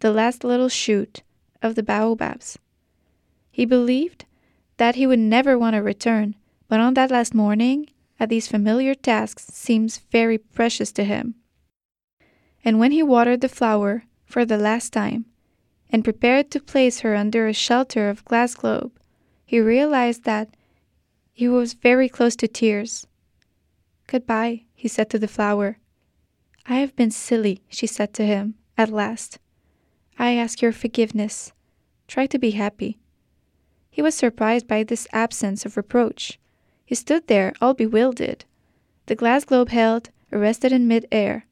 the 0.00 0.10
last 0.10 0.42
little 0.42 0.68
shoot 0.68 1.22
of 1.62 1.76
the 1.76 1.84
baobabs. 1.84 2.58
He 3.52 3.64
believed 3.64 4.24
that 4.78 4.96
he 4.96 5.06
would 5.06 5.20
never 5.20 5.56
want 5.56 5.74
to 5.74 5.80
return, 5.80 6.34
but 6.68 6.80
on 6.80 6.94
that 6.94 7.12
last 7.12 7.34
morning, 7.34 7.88
at 8.18 8.30
these 8.30 8.48
familiar 8.48 8.96
tasks 8.96 9.46
seems 9.52 9.98
very 10.10 10.38
precious 10.38 10.90
to 10.90 11.04
him. 11.04 11.36
And 12.66 12.80
when 12.80 12.90
he 12.90 13.00
watered 13.00 13.42
the 13.42 13.48
flower 13.48 14.06
for 14.24 14.44
the 14.44 14.58
last 14.58 14.92
time, 14.92 15.26
and 15.88 16.02
prepared 16.02 16.50
to 16.50 16.58
place 16.58 17.00
her 17.00 17.14
under 17.14 17.46
a 17.46 17.52
shelter 17.52 18.08
of 18.08 18.24
glass 18.24 18.56
globe, 18.56 18.98
he 19.44 19.60
realized 19.60 20.24
that 20.24 20.48
he 21.32 21.46
was 21.46 21.74
very 21.74 22.08
close 22.08 22.34
to 22.34 22.48
tears. 22.48 23.06
Goodbye, 24.08 24.64
he 24.74 24.88
said 24.88 25.08
to 25.10 25.18
the 25.20 25.28
flower. 25.28 25.78
I 26.66 26.80
have 26.80 26.96
been 26.96 27.12
silly, 27.12 27.62
she 27.68 27.86
said 27.86 28.12
to 28.14 28.26
him, 28.26 28.56
at 28.76 28.90
last. 28.90 29.38
I 30.18 30.32
ask 30.32 30.60
your 30.60 30.72
forgiveness. 30.72 31.52
Try 32.08 32.26
to 32.26 32.38
be 32.38 32.50
happy. 32.50 32.98
He 33.90 34.02
was 34.02 34.16
surprised 34.16 34.66
by 34.66 34.82
this 34.82 35.06
absence 35.12 35.64
of 35.64 35.76
reproach. 35.76 36.40
He 36.84 36.96
stood 36.96 37.28
there, 37.28 37.52
all 37.60 37.74
bewildered, 37.74 38.44
the 39.06 39.14
glass 39.14 39.44
globe 39.44 39.68
held, 39.68 40.10
arrested 40.32 40.72
in 40.72 40.88
mid 40.88 41.06
air. 41.12 41.45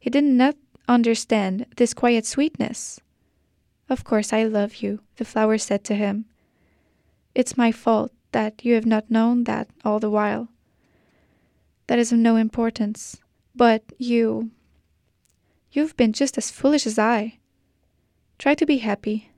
He 0.00 0.10
did 0.10 0.24
not 0.24 0.56
understand 0.88 1.66
this 1.76 1.94
quiet 1.94 2.26
sweetness. 2.26 3.00
Of 3.88 4.02
course 4.02 4.32
I 4.32 4.44
love 4.44 4.76
you, 4.76 5.00
the 5.16 5.24
flower 5.24 5.58
said 5.58 5.84
to 5.84 5.94
him. 5.94 6.24
It's 7.34 7.56
my 7.56 7.70
fault 7.70 8.10
that 8.32 8.64
you 8.64 8.74
have 8.74 8.86
not 8.86 9.10
known 9.10 9.44
that 9.44 9.68
all 9.84 10.00
the 10.00 10.10
while. 10.10 10.48
That 11.86 11.98
is 11.98 12.12
of 12.12 12.18
no 12.18 12.36
importance. 12.36 13.20
But 13.54 13.82
you. 13.98 14.50
You've 15.72 15.96
been 15.96 16.12
just 16.12 16.38
as 16.38 16.50
foolish 16.50 16.86
as 16.86 16.98
I. 16.98 17.38
Try 18.38 18.54
to 18.54 18.64
be 18.64 18.78
happy. 18.78 19.30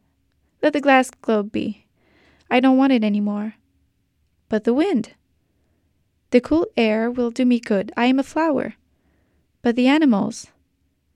Let 0.62 0.74
the 0.74 0.80
glass 0.80 1.10
globe 1.10 1.50
be. 1.50 1.86
I 2.50 2.60
don't 2.60 2.76
want 2.76 2.92
it 2.92 3.02
any 3.02 3.20
more. 3.20 3.54
But 4.48 4.64
the 4.64 4.74
wind. 4.74 5.14
The 6.30 6.40
cool 6.40 6.66
air 6.76 7.10
will 7.10 7.30
do 7.30 7.44
me 7.44 7.58
good. 7.58 7.90
I 7.96 8.06
am 8.06 8.18
a 8.18 8.22
flower. 8.22 8.74
But 9.62 9.76
the 9.76 9.86
animals. 9.86 10.48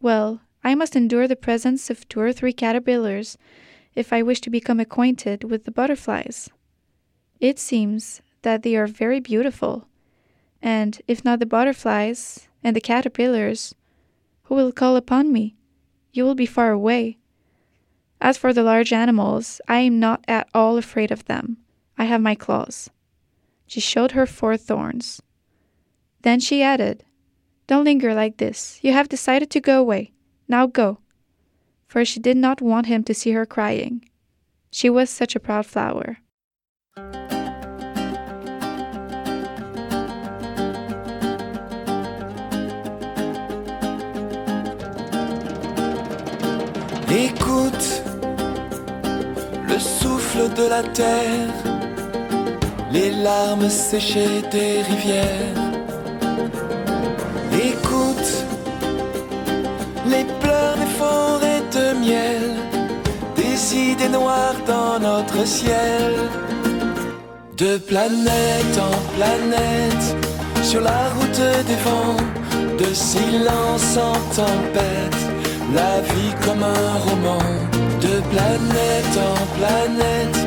Well, 0.01 0.41
I 0.63 0.75
must 0.75 0.97
endure 0.97 1.27
the 1.27 1.37
presence 1.37 1.91
of 1.91 2.09
two 2.09 2.21
or 2.21 2.33
three 2.33 2.53
caterpillars 2.53 3.37
if 3.95 4.13
I 4.13 4.23
wish 4.23 4.41
to 4.43 4.51
become 4.51 4.79
acquainted 4.79 5.45
with 5.45 5.65
the 5.65 5.71
butterflies. 5.73 6.49
It 7.41 7.59
seems 7.59 8.23
that 8.43 8.63
they 8.63 8.77
are 8.77 8.87
very 8.87 9.21
beautiful, 9.21 9.89
and 10.63 11.01
if 11.09 11.25
not 11.25 11.41
the 11.41 11.47
butterflies 11.47 12.49
and 12.63 12.75
the 12.75 12.81
caterpillars, 12.81 13.75
who 14.45 14.55
will 14.55 14.73
call 14.73 14.97
upon 14.97 15.33
me? 15.33 15.57
You 16.13 16.25
will 16.25 16.37
be 16.37 16.47
far 16.47 16.71
away. 16.71 17.19
As 18.21 18.39
for 18.39 18.53
the 18.53 18.63
large 18.63 18.93
animals, 18.93 19.61
I 19.67 19.81
am 19.81 19.99
not 19.99 20.25
at 20.29 20.49
all 20.55 20.79
afraid 20.79 21.11
of 21.11 21.25
them. 21.25 21.59
I 21.99 22.05
have 22.05 22.21
my 22.21 22.35
claws. 22.35 22.91
She 23.67 23.81
showed 23.81 24.13
her 24.13 24.27
four 24.27 24.57
thorns. 24.57 25.21
Then 26.23 26.41
she 26.41 26.63
added, 26.63 27.05
Don't 27.66 27.85
linger 27.85 28.14
like 28.14 28.37
this. 28.37 28.79
You 28.83 28.92
have 28.92 29.09
decided 29.09 29.50
to 29.50 29.61
go 29.61 29.81
away. 29.81 30.12
Now 30.48 30.66
go. 30.66 30.98
For 31.88 32.05
she 32.05 32.20
did 32.20 32.37
not 32.37 32.61
want 32.61 32.87
him 32.87 33.02
to 33.05 33.14
see 33.14 33.33
her 33.33 33.46
crying. 33.46 34.05
She 34.70 34.88
was 34.88 35.11
such 35.11 35.35
a 35.35 35.40
proud 35.40 35.66
flower. 35.66 36.18
Écoute 47.09 48.02
le 49.68 49.79
souffle 49.79 50.52
de 50.55 50.68
la 50.68 50.83
terre, 50.83 51.50
les 52.92 53.11
larmes 53.11 53.70
séchées 53.70 54.42
des 54.50 54.83
rivières. 54.83 55.65
Les 60.09 60.25
pleurs 60.40 60.77
des 60.77 60.92
forêts 61.01 61.62
de 61.77 61.99
miel, 61.99 62.45
des 63.37 63.77
idées 63.77 64.09
noires 64.09 64.61
dans 64.66 64.99
notre 64.99 65.47
ciel. 65.47 66.14
De 67.57 67.79
planète 67.79 68.77
en 68.90 68.97
planète, 69.16 70.07
sur 70.62 70.81
la 70.81 71.09
route 71.16 71.45
des 71.69 71.81
vents, 71.87 72.23
de 72.79 72.92
silence 72.92 73.97
en 73.97 74.19
tempête, 74.35 75.23
la 75.75 76.01
vie 76.01 76.35
comme 76.45 76.62
un 76.62 76.99
roman. 77.07 77.45
De 78.01 78.21
planète 78.33 79.16
en 79.33 79.40
planète, 79.59 80.38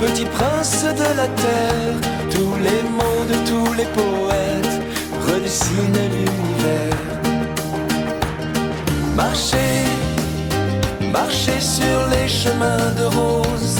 petit 0.00 0.24
prince 0.24 0.84
de 0.84 1.08
la 1.20 1.28
terre, 1.44 1.96
tous 2.30 2.54
les 2.66 2.82
mots 2.96 3.24
de 3.30 3.36
tous 3.50 3.72
les 3.74 3.88
poètes 3.98 4.80
redessinent 5.26 6.08
l'univers. 6.14 7.23
Marcher, 9.16 9.84
marcher 11.12 11.60
sur 11.60 12.08
les 12.10 12.28
chemins 12.28 12.92
de 12.98 13.04
rose. 13.04 13.78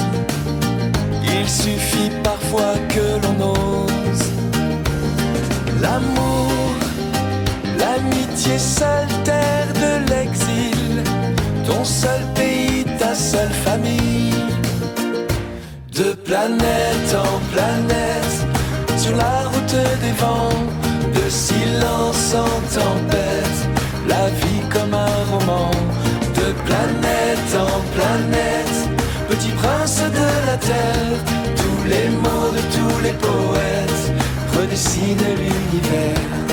Il 1.24 1.48
suffit 1.48 2.10
parfois 2.22 2.74
que 2.88 3.06
l'on 3.22 3.50
ose. 3.50 4.26
L'amour, 5.82 6.52
l'amitié, 7.78 8.58
seule 8.58 9.08
terre 9.24 9.72
de 9.74 10.10
l'exil. 10.10 11.02
Ton 11.66 11.84
seul 11.84 12.22
pays, 12.36 12.84
ta 12.98 13.14
seule 13.14 13.56
famille. 13.64 14.34
De 15.92 16.12
planète 16.12 17.10
en 17.12 17.38
planète, 17.52 18.36
sur 18.96 19.16
la 19.16 19.48
route 19.48 19.78
des 20.00 20.12
vents, 20.12 20.62
de 21.12 21.28
silence 21.28 22.34
en 22.34 22.80
tempête 22.80 23.34
la 24.08 24.28
vie 24.28 24.63
un 24.94 25.16
roman, 25.32 25.70
de 26.38 26.46
planète 26.66 27.52
en 27.72 27.80
planète, 27.96 28.78
petit 29.28 29.52
prince 29.60 30.00
de 30.20 30.28
la 30.48 30.56
terre, 30.56 31.18
tous 31.56 31.88
les 31.92 32.08
mots 32.24 32.50
de 32.58 32.62
tous 32.76 32.98
les 33.02 33.14
poètes 33.26 34.04
redessinent 34.56 35.30
l'univers. 35.40 36.43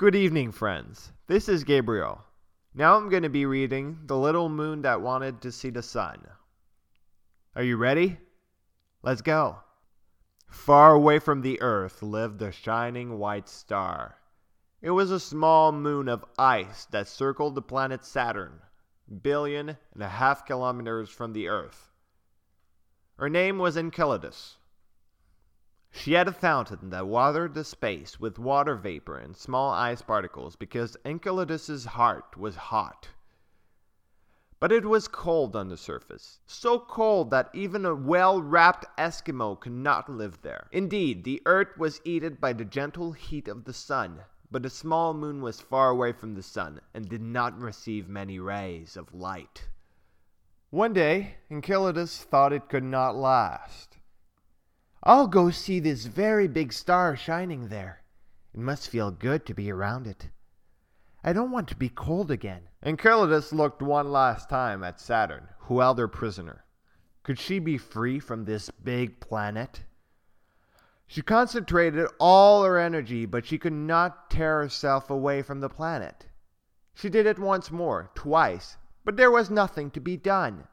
Good 0.00 0.16
evening, 0.16 0.52
friends. 0.52 1.12
This 1.26 1.46
is 1.46 1.62
Gabriel. 1.62 2.24
Now 2.72 2.96
I'm 2.96 3.10
going 3.10 3.22
to 3.22 3.28
be 3.28 3.44
reading 3.44 3.98
The 4.06 4.16
Little 4.16 4.48
Moon 4.48 4.80
That 4.80 5.02
Wanted 5.02 5.42
to 5.42 5.52
See 5.52 5.68
the 5.68 5.82
Sun. 5.82 6.26
Are 7.54 7.62
you 7.62 7.76
ready? 7.76 8.16
Let's 9.02 9.20
go. 9.20 9.58
Far 10.48 10.94
away 10.94 11.18
from 11.18 11.42
the 11.42 11.60
earth 11.60 12.02
lived 12.02 12.40
a 12.40 12.50
shining 12.50 13.18
white 13.18 13.46
star. 13.46 14.16
It 14.80 14.92
was 14.92 15.10
a 15.10 15.20
small 15.20 15.70
moon 15.70 16.08
of 16.08 16.24
ice 16.38 16.86
that 16.86 17.06
circled 17.06 17.54
the 17.54 17.60
planet 17.60 18.02
Saturn, 18.02 18.58
billion 19.20 19.76
and 19.92 20.02
a 20.02 20.08
half 20.08 20.46
kilometers 20.46 21.10
from 21.10 21.34
the 21.34 21.48
earth. 21.48 21.90
Her 23.18 23.28
name 23.28 23.58
was 23.58 23.76
Enceladus. 23.76 24.56
She 25.92 26.12
had 26.12 26.28
a 26.28 26.32
fountain 26.32 26.90
that 26.90 27.08
watered 27.08 27.54
the 27.54 27.64
space 27.64 28.20
with 28.20 28.38
water 28.38 28.76
vapor 28.76 29.18
and 29.18 29.36
small 29.36 29.70
ice 29.70 30.02
particles 30.02 30.54
because 30.54 30.96
Enceladus's 31.04 31.84
heart 31.84 32.36
was 32.36 32.56
hot. 32.56 33.08
But 34.60 34.72
it 34.72 34.84
was 34.84 35.08
cold 35.08 35.56
on 35.56 35.68
the 35.68 35.76
surface, 35.76 36.38
so 36.46 36.78
cold 36.78 37.30
that 37.30 37.50
even 37.54 37.84
a 37.84 37.94
well 37.94 38.40
wrapped 38.40 38.86
Eskimo 38.98 39.58
could 39.58 39.72
not 39.72 40.08
live 40.08 40.42
there. 40.42 40.68
Indeed, 40.70 41.24
the 41.24 41.42
earth 41.44 41.76
was 41.76 42.00
heated 42.04 42.40
by 42.40 42.52
the 42.52 42.64
gentle 42.64 43.12
heat 43.12 43.48
of 43.48 43.64
the 43.64 43.72
sun, 43.72 44.20
but 44.50 44.62
the 44.62 44.70
small 44.70 45.12
moon 45.12 45.40
was 45.40 45.60
far 45.60 45.90
away 45.90 46.12
from 46.12 46.34
the 46.34 46.42
sun 46.42 46.80
and 46.94 47.08
did 47.08 47.22
not 47.22 47.58
receive 47.58 48.08
many 48.08 48.38
rays 48.38 48.96
of 48.96 49.14
light. 49.14 49.68
One 50.70 50.92
day, 50.92 51.36
Enceladus 51.50 52.22
thought 52.22 52.52
it 52.52 52.68
could 52.68 52.84
not 52.84 53.16
last. 53.16 53.89
I'll 55.02 55.28
go 55.28 55.50
see 55.50 55.80
this 55.80 56.04
very 56.04 56.46
big 56.46 56.74
star 56.74 57.16
shining 57.16 57.68
there. 57.68 58.02
It 58.52 58.60
must 58.60 58.90
feel 58.90 59.10
good 59.10 59.46
to 59.46 59.54
be 59.54 59.72
around 59.72 60.06
it. 60.06 60.28
I 61.24 61.32
don't 61.32 61.50
want 61.50 61.68
to 61.68 61.74
be 61.74 61.88
cold 61.88 62.30
again. 62.30 62.68
Enceladus 62.82 63.52
looked 63.52 63.80
one 63.80 64.12
last 64.12 64.50
time 64.50 64.84
at 64.84 65.00
Saturn, 65.00 65.48
who 65.60 65.80
held 65.80 65.98
her 65.98 66.08
prisoner. 66.08 66.64
Could 67.22 67.38
she 67.38 67.58
be 67.58 67.78
free 67.78 68.18
from 68.18 68.44
this 68.44 68.70
big 68.70 69.20
planet? 69.20 69.84
She 71.06 71.22
concentrated 71.22 72.06
all 72.18 72.62
her 72.64 72.78
energy, 72.78 73.24
but 73.24 73.46
she 73.46 73.58
could 73.58 73.72
not 73.72 74.30
tear 74.30 74.60
herself 74.60 75.08
away 75.08 75.40
from 75.40 75.60
the 75.60 75.68
planet. 75.68 76.26
She 76.94 77.08
did 77.08 77.24
it 77.24 77.38
once 77.38 77.70
more, 77.70 78.10
twice, 78.14 78.76
but 79.04 79.16
there 79.16 79.30
was 79.30 79.50
nothing 79.50 79.90
to 79.92 80.00
be 80.00 80.16
done. 80.16 80.68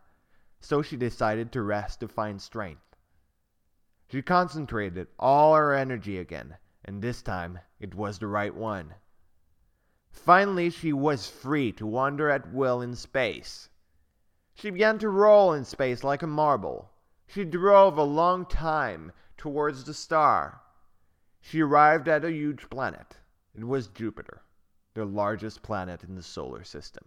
So 0.60 0.82
she 0.82 0.98
decided 0.98 1.52
to 1.54 1.62
rest 1.62 2.02
to 2.02 2.08
find 2.08 2.42
strength. 2.42 2.87
She 4.10 4.22
concentrated 4.22 5.08
all 5.20 5.54
her 5.54 5.74
energy 5.74 6.18
again, 6.18 6.58
and 6.86 7.02
this 7.02 7.22
time 7.22 7.60
it 7.80 7.94
was 7.94 8.20
the 8.20 8.28
right 8.28 8.56
one. 8.56 8.96
Finally, 10.10 10.70
she 10.70 10.94
was 10.94 11.30
free 11.30 11.72
to 11.74 11.86
wander 11.86 12.30
at 12.30 12.54
will 12.54 12.82
in 12.82 12.96
space. 12.96 13.70
She 14.54 14.70
began 14.70 14.98
to 15.00 15.10
roll 15.10 15.54
in 15.54 15.66
space 15.66 16.04
like 16.04 16.24
a 16.24 16.28
marble. 16.28 16.90
She 17.28 17.44
drove 17.44 17.98
a 17.98 18.04
long 18.04 18.46
time 18.46 19.12
towards 19.36 19.84
the 19.84 19.94
star. 19.94 20.62
She 21.42 21.62
arrived 21.62 22.08
at 22.08 22.26
a 22.26 22.32
huge 22.32 22.70
planet. 22.70 23.18
It 23.54 23.66
was 23.66 23.90
Jupiter, 23.90 24.42
the 24.94 25.06
largest 25.06 25.62
planet 25.62 26.04
in 26.04 26.16
the 26.16 26.24
solar 26.24 26.64
system. 26.64 27.06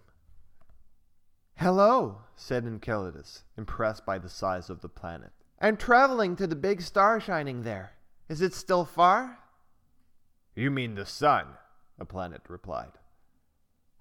Hello, 1.56 2.22
said 2.36 2.64
Enceladus, 2.64 3.44
impressed 3.56 4.04
by 4.04 4.18
the 4.18 4.28
size 4.28 4.68
of 4.68 4.80
the 4.80 4.88
planet. 4.88 5.32
I'm 5.60 5.76
traveling 5.76 6.36
to 6.36 6.46
the 6.46 6.56
big 6.56 6.80
star 6.80 7.20
shining 7.20 7.62
there. 7.62 7.92
Is 8.28 8.40
it 8.40 8.54
still 8.54 8.84
far? 8.84 9.38
You 10.54 10.70
mean 10.70 10.94
the 10.94 11.04
sun, 11.04 11.46
the 11.98 12.04
planet 12.06 12.42
replied. 12.48 12.92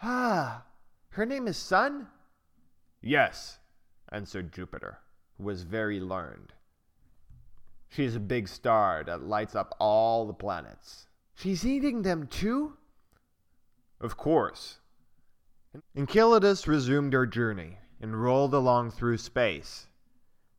Ah, 0.01 0.63
her 1.09 1.25
name 1.25 1.47
is 1.47 1.57
Sun? 1.57 2.07
Yes, 3.01 3.57
answered 4.11 4.53
Jupiter, 4.53 4.99
who 5.37 5.43
was 5.43 5.63
very 5.63 5.99
learned. 5.99 6.53
She 7.89 8.05
is 8.05 8.15
a 8.15 8.21
big 8.21 8.47
star 8.47 9.03
that 9.03 9.23
lights 9.23 9.55
up 9.55 9.75
all 9.79 10.25
the 10.25 10.33
planets. 10.33 11.07
She's 11.35 11.65
eating 11.65 12.03
them 12.03 12.27
too? 12.27 12.77
Of 13.99 14.15
course. 14.15 14.77
Enceladus 15.95 16.67
resumed 16.67 17.11
her 17.13 17.25
journey 17.25 17.79
and 17.99 18.21
rolled 18.21 18.53
along 18.53 18.91
through 18.91 19.17
space. 19.17 19.87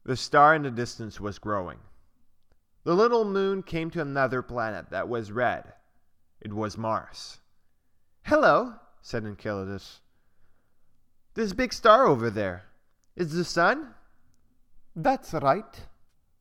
The 0.04 0.16
star 0.16 0.54
in 0.54 0.62
the 0.62 0.70
distance 0.70 1.20
was 1.20 1.38
growing. 1.38 1.78
The 2.84 2.94
little 2.94 3.24
moon 3.24 3.62
came 3.62 3.90
to 3.90 4.00
another 4.00 4.42
planet 4.42 4.90
that 4.90 5.08
was 5.08 5.30
red. 5.30 5.74
It 6.40 6.52
was 6.52 6.78
Mars. 6.78 7.38
Hello, 8.24 8.74
said 9.02 9.24
Enceladus. 9.24 10.00
This 11.34 11.52
big 11.52 11.72
star 11.72 12.06
over 12.06 12.30
there 12.30 12.64
is 13.16 13.32
the 13.34 13.44
sun? 13.44 13.94
That's 14.96 15.32
right, 15.34 15.80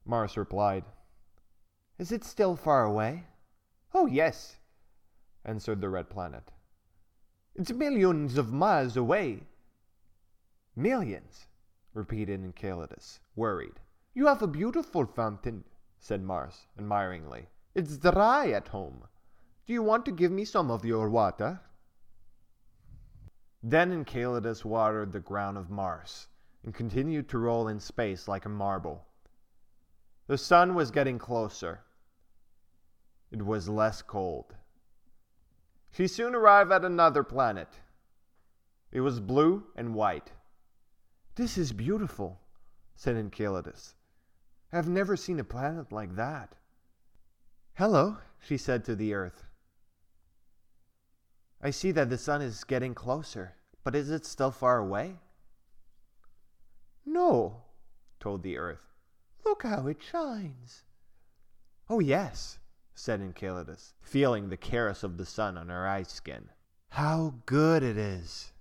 Mars 0.05 0.37
replied. 0.37 0.85
Is 1.97 2.11
it 2.11 2.23
still 2.23 2.55
far 2.55 2.85
away? 2.85 3.25
Oh, 3.93 4.05
yes, 4.05 4.55
answered 5.43 5.81
the 5.81 5.89
red 5.89 6.09
planet. 6.09 6.51
It's 7.55 7.71
millions 7.71 8.37
of 8.37 8.53
miles 8.53 8.95
away. 8.95 9.43
Millions, 10.75 11.47
repeated 11.99 12.41
Enceladus, 12.41 13.19
worried. 13.35 13.79
You 14.13 14.27
have 14.27 14.41
a 14.41 14.47
beautiful 14.47 15.05
fountain, 15.05 15.65
said 15.99 16.23
Mars, 16.23 16.65
admiringly. 16.77 17.49
It's 17.75 17.97
dry 17.97 18.51
at 18.51 18.69
home. 18.69 19.03
Do 19.67 19.73
you 19.73 19.83
want 19.83 20.05
to 20.05 20.13
give 20.13 20.31
me 20.31 20.45
some 20.45 20.71
of 20.71 20.85
your 20.85 21.09
water? 21.09 21.59
Then 23.61 23.91
Enceladus 23.91 24.63
watered 24.63 25.11
the 25.11 25.19
ground 25.19 25.57
of 25.57 25.69
Mars 25.69 26.27
and 26.63 26.73
continued 26.73 27.27
to 27.29 27.37
roll 27.37 27.67
in 27.67 27.81
space 27.81 28.29
like 28.29 28.45
a 28.45 28.49
marble. 28.49 29.05
The 30.27 30.37
sun 30.37 30.75
was 30.75 30.91
getting 30.91 31.19
closer. 31.19 31.81
It 33.29 33.45
was 33.45 33.67
less 33.67 34.01
cold. 34.01 34.55
She 35.91 36.07
soon 36.07 36.33
arrived 36.33 36.71
at 36.71 36.85
another 36.85 37.23
planet. 37.23 37.67
It 38.91 39.01
was 39.01 39.19
blue 39.19 39.65
and 39.75 39.93
white. 39.93 40.31
This 41.39 41.57
is 41.57 41.71
beautiful, 41.71 42.37
said 42.97 43.15
Enceladus. 43.15 43.95
I 44.73 44.75
have 44.75 44.89
never 44.89 45.15
seen 45.15 45.39
a 45.39 45.45
planet 45.45 45.89
like 45.89 46.17
that. 46.17 46.55
Hello, 47.75 48.17
she 48.41 48.57
said 48.57 48.83
to 48.83 48.93
the 48.93 49.13
Earth. 49.13 49.45
I 51.61 51.69
see 51.69 51.93
that 51.93 52.09
the 52.09 52.17
sun 52.17 52.41
is 52.41 52.65
getting 52.65 52.93
closer, 52.93 53.53
but 53.85 53.95
is 53.95 54.11
it 54.11 54.25
still 54.25 54.51
far 54.51 54.79
away? 54.79 55.15
No, 57.05 57.61
told 58.19 58.43
the 58.43 58.57
Earth. 58.57 58.91
Look 59.45 59.63
how 59.63 59.87
it 59.87 60.03
shines. 60.03 60.83
Oh, 61.89 61.99
yes, 61.99 62.59
said 62.93 63.21
Enceladus, 63.21 63.93
feeling 64.01 64.49
the 64.49 64.57
caress 64.57 65.03
of 65.03 65.15
the 65.15 65.25
sun 65.25 65.57
on 65.57 65.69
her 65.69 65.87
ice 65.87 66.11
skin. 66.11 66.49
How 66.89 67.35
good 67.45 67.81
it 67.81 67.97
is! 67.97 68.51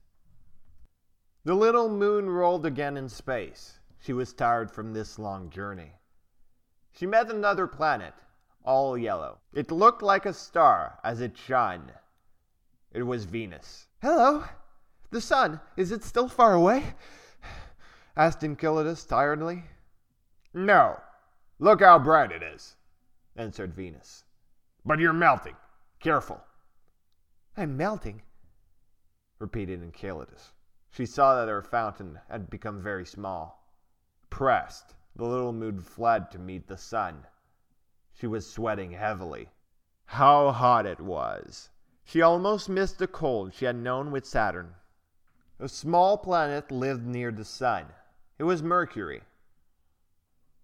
The 1.48 1.54
little 1.54 1.88
moon 1.88 2.28
rolled 2.28 2.66
again 2.66 2.98
in 2.98 3.08
space. 3.08 3.78
She 4.00 4.12
was 4.12 4.34
tired 4.34 4.70
from 4.70 4.92
this 4.92 5.18
long 5.18 5.48
journey. 5.48 5.92
She 6.92 7.06
met 7.06 7.30
another 7.30 7.66
planet, 7.66 8.12
all 8.64 8.98
yellow. 8.98 9.38
It 9.54 9.70
looked 9.70 10.02
like 10.02 10.26
a 10.26 10.34
star 10.34 10.98
as 11.02 11.22
it 11.22 11.38
shone. 11.38 11.90
It 12.92 13.04
was 13.04 13.24
Venus. 13.24 13.86
Hello! 14.02 14.44
The 15.10 15.22
sun, 15.22 15.58
is 15.74 15.90
it 15.90 16.04
still 16.04 16.28
far 16.28 16.52
away? 16.52 16.84
asked 18.14 18.44
Enceladus 18.44 19.06
tiredly. 19.06 19.64
No. 20.52 21.00
Look 21.58 21.80
how 21.80 21.98
bright 21.98 22.30
it 22.30 22.42
is, 22.42 22.76
answered 23.36 23.72
Venus. 23.72 24.24
But 24.84 24.98
you're 24.98 25.14
melting. 25.14 25.56
Careful. 25.98 26.42
I'm 27.56 27.74
melting, 27.74 28.20
repeated 29.38 29.82
Enceladus. 29.82 30.52
She 30.90 31.06
saw 31.06 31.36
that 31.36 31.48
her 31.48 31.62
fountain 31.62 32.20
had 32.28 32.50
become 32.50 32.82
very 32.82 33.04
small. 33.04 33.68
Pressed, 34.30 34.94
the 35.14 35.24
little 35.24 35.52
moon 35.52 35.80
fled 35.80 36.30
to 36.30 36.38
meet 36.38 36.68
the 36.68 36.76
sun. 36.76 37.26
She 38.12 38.26
was 38.26 38.50
sweating 38.50 38.92
heavily. 38.92 39.50
How 40.06 40.52
hot 40.52 40.86
it 40.86 41.00
was! 41.00 41.70
She 42.04 42.22
almost 42.22 42.68
missed 42.68 42.98
the 42.98 43.06
cold 43.06 43.52
she 43.52 43.66
had 43.66 43.76
known 43.76 44.10
with 44.10 44.24
Saturn. 44.24 44.74
A 45.60 45.68
small 45.68 46.16
planet 46.16 46.70
lived 46.70 47.04
near 47.04 47.30
the 47.30 47.44
sun. 47.44 47.86
It 48.38 48.44
was 48.44 48.62
Mercury. 48.62 49.22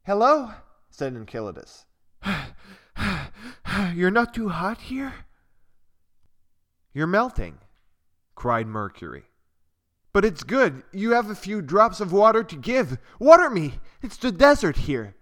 Hello, 0.04 0.52
said 0.88 1.14
Enceladus. 1.14 1.84
You're 3.94 4.10
not 4.10 4.32
too 4.32 4.48
hot 4.48 4.78
here? 4.78 5.26
You're 6.92 7.06
melting, 7.06 7.58
cried 8.34 8.66
Mercury. 8.66 9.24
But 10.14 10.24
it's 10.24 10.44
good. 10.44 10.84
You 10.92 11.10
have 11.10 11.28
a 11.28 11.34
few 11.34 11.60
drops 11.60 11.98
of 12.00 12.12
water 12.12 12.44
to 12.44 12.56
give. 12.56 12.98
Water 13.18 13.50
me! 13.50 13.80
It's 14.00 14.16
the 14.16 14.30
desert 14.30 14.76
here. 14.76 15.16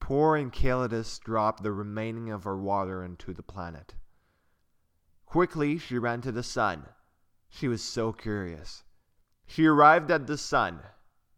Poor 0.00 0.34
Enceladus 0.34 1.18
dropped 1.18 1.62
the 1.62 1.72
remaining 1.72 2.30
of 2.30 2.44
her 2.44 2.56
water 2.56 3.04
into 3.04 3.34
the 3.34 3.42
planet. 3.42 3.94
Quickly 5.26 5.76
she 5.76 5.98
ran 5.98 6.22
to 6.22 6.32
the 6.32 6.42
sun. 6.42 6.86
She 7.50 7.68
was 7.68 7.82
so 7.82 8.14
curious. 8.14 8.82
She 9.46 9.66
arrived 9.66 10.10
at 10.10 10.26
the 10.26 10.38
sun. 10.38 10.80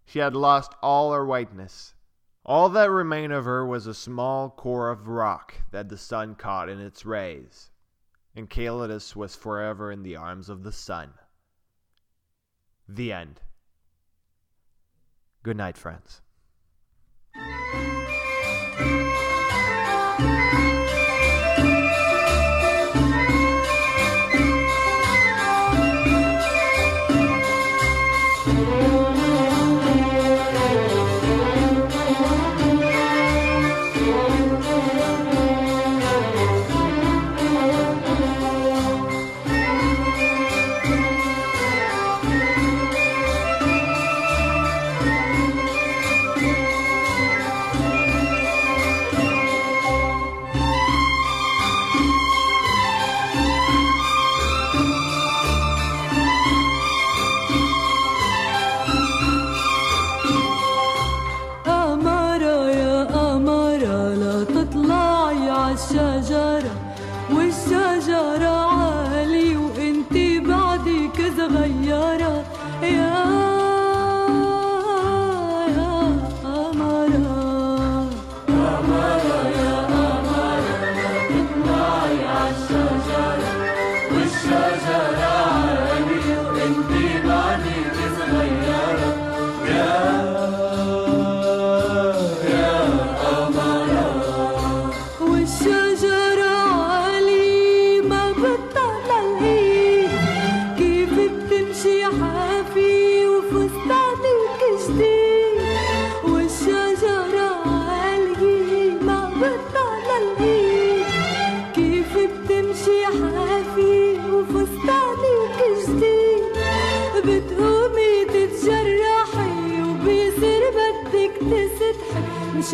She 0.05 0.21
had 0.21 0.37
lost 0.37 0.73
all 0.81 1.13
her 1.13 1.27
whiteness. 1.27 1.95
All 2.45 2.69
that 2.69 2.89
remained 2.89 3.33
of 3.33 3.47
her 3.47 3.67
was 3.67 3.89
a 3.89 3.95
small 3.95 4.49
core 4.49 4.91
of 4.91 5.09
rock 5.09 5.55
that 5.73 5.89
the 5.89 5.99
sun 5.99 6.37
caught 6.37 6.69
in 6.69 6.79
its 6.79 7.05
rays. 7.05 7.73
Enceladus 8.37 9.17
was 9.17 9.35
forever 9.35 9.91
in 9.91 10.05
the 10.05 10.15
arms 10.15 10.49
of 10.49 10.63
the 10.63 10.71
sun. 10.71 11.13
The 12.89 13.13
end. 13.13 13.41
Good 15.43 15.57
night, 15.57 15.77
friends. 15.77 16.23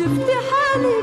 شفت 0.03 0.29
حالي 0.29 1.02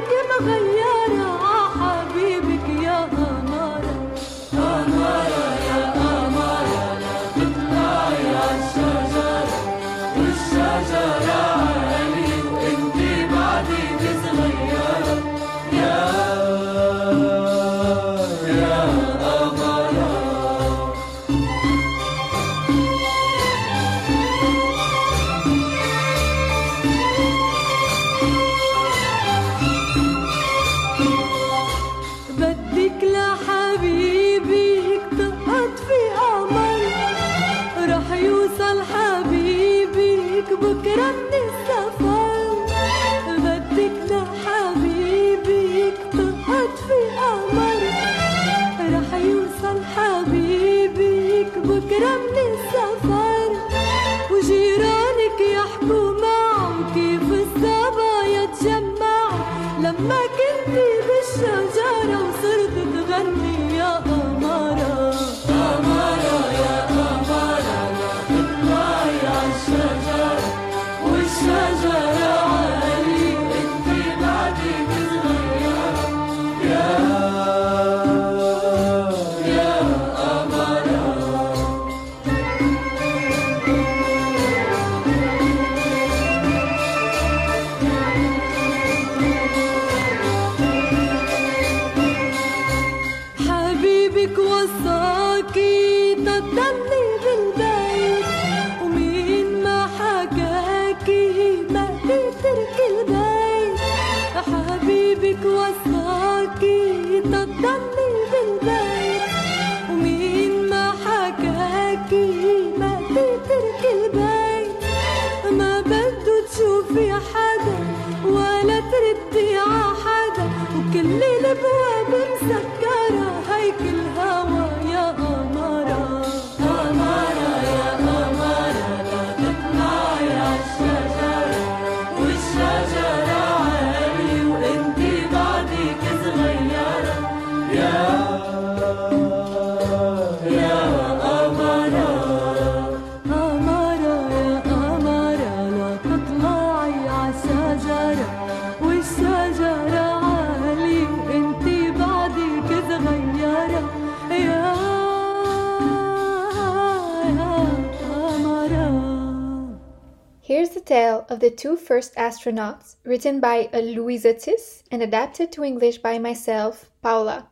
first 161.80 162.14
astronauts, 162.14 162.96
written 163.04 163.40
by 163.40 163.68
Louise 163.72 164.24
Otis 164.24 164.84
and 164.90 165.02
adapted 165.02 165.50
to 165.52 165.64
English 165.64 165.98
by 165.98 166.18
myself, 166.18 166.90
Paula. 167.02 167.48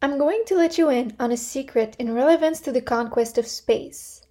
I'm 0.00 0.18
going 0.18 0.42
to 0.46 0.56
let 0.56 0.78
you 0.78 0.90
in 0.90 1.14
on 1.18 1.32
a 1.32 1.36
secret 1.36 1.96
in 1.98 2.12
relevance 2.12 2.60
to 2.62 2.72
the 2.72 2.80
conquest 2.80 3.38
of 3.38 3.46
space. 3.46 4.22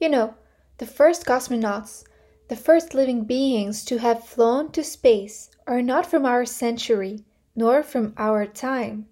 You 0.00 0.08
know, 0.08 0.34
the 0.78 0.86
first 0.86 1.24
cosmonauts, 1.24 2.04
the 2.48 2.56
first 2.56 2.92
living 2.92 3.24
beings 3.24 3.84
to 3.86 3.98
have 3.98 4.24
flown 4.24 4.72
to 4.72 4.82
space, 4.82 5.50
are 5.66 5.80
not 5.80 6.06
from 6.06 6.26
our 6.26 6.44
century, 6.44 7.24
nor 7.54 7.82
from 7.82 8.14
our 8.16 8.46
time. 8.46 9.06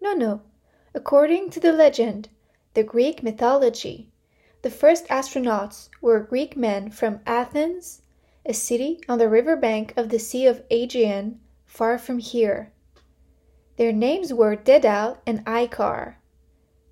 No, 0.00 0.14
no. 0.14 0.40
According 0.94 1.50
to 1.50 1.60
the 1.60 1.72
legend, 1.72 2.30
the 2.74 2.82
Greek 2.82 3.22
mythology, 3.22 4.10
the 4.62 4.70
first 4.70 5.06
astronauts 5.08 5.88
were 6.00 6.20
Greek 6.20 6.56
men 6.56 6.90
from 6.90 7.20
Athens, 7.26 8.02
a 8.44 8.52
city 8.52 9.00
on 9.08 9.18
the 9.18 9.28
river 9.28 9.56
bank 9.56 9.94
of 9.96 10.08
the 10.10 10.18
Sea 10.18 10.46
of 10.46 10.62
Aegean, 10.70 11.40
far 11.64 11.98
from 11.98 12.18
here. 12.18 12.72
Their 13.76 13.92
names 13.92 14.34
were 14.34 14.56
Dedal 14.56 15.18
and 15.26 15.44
Icare. 15.46 16.16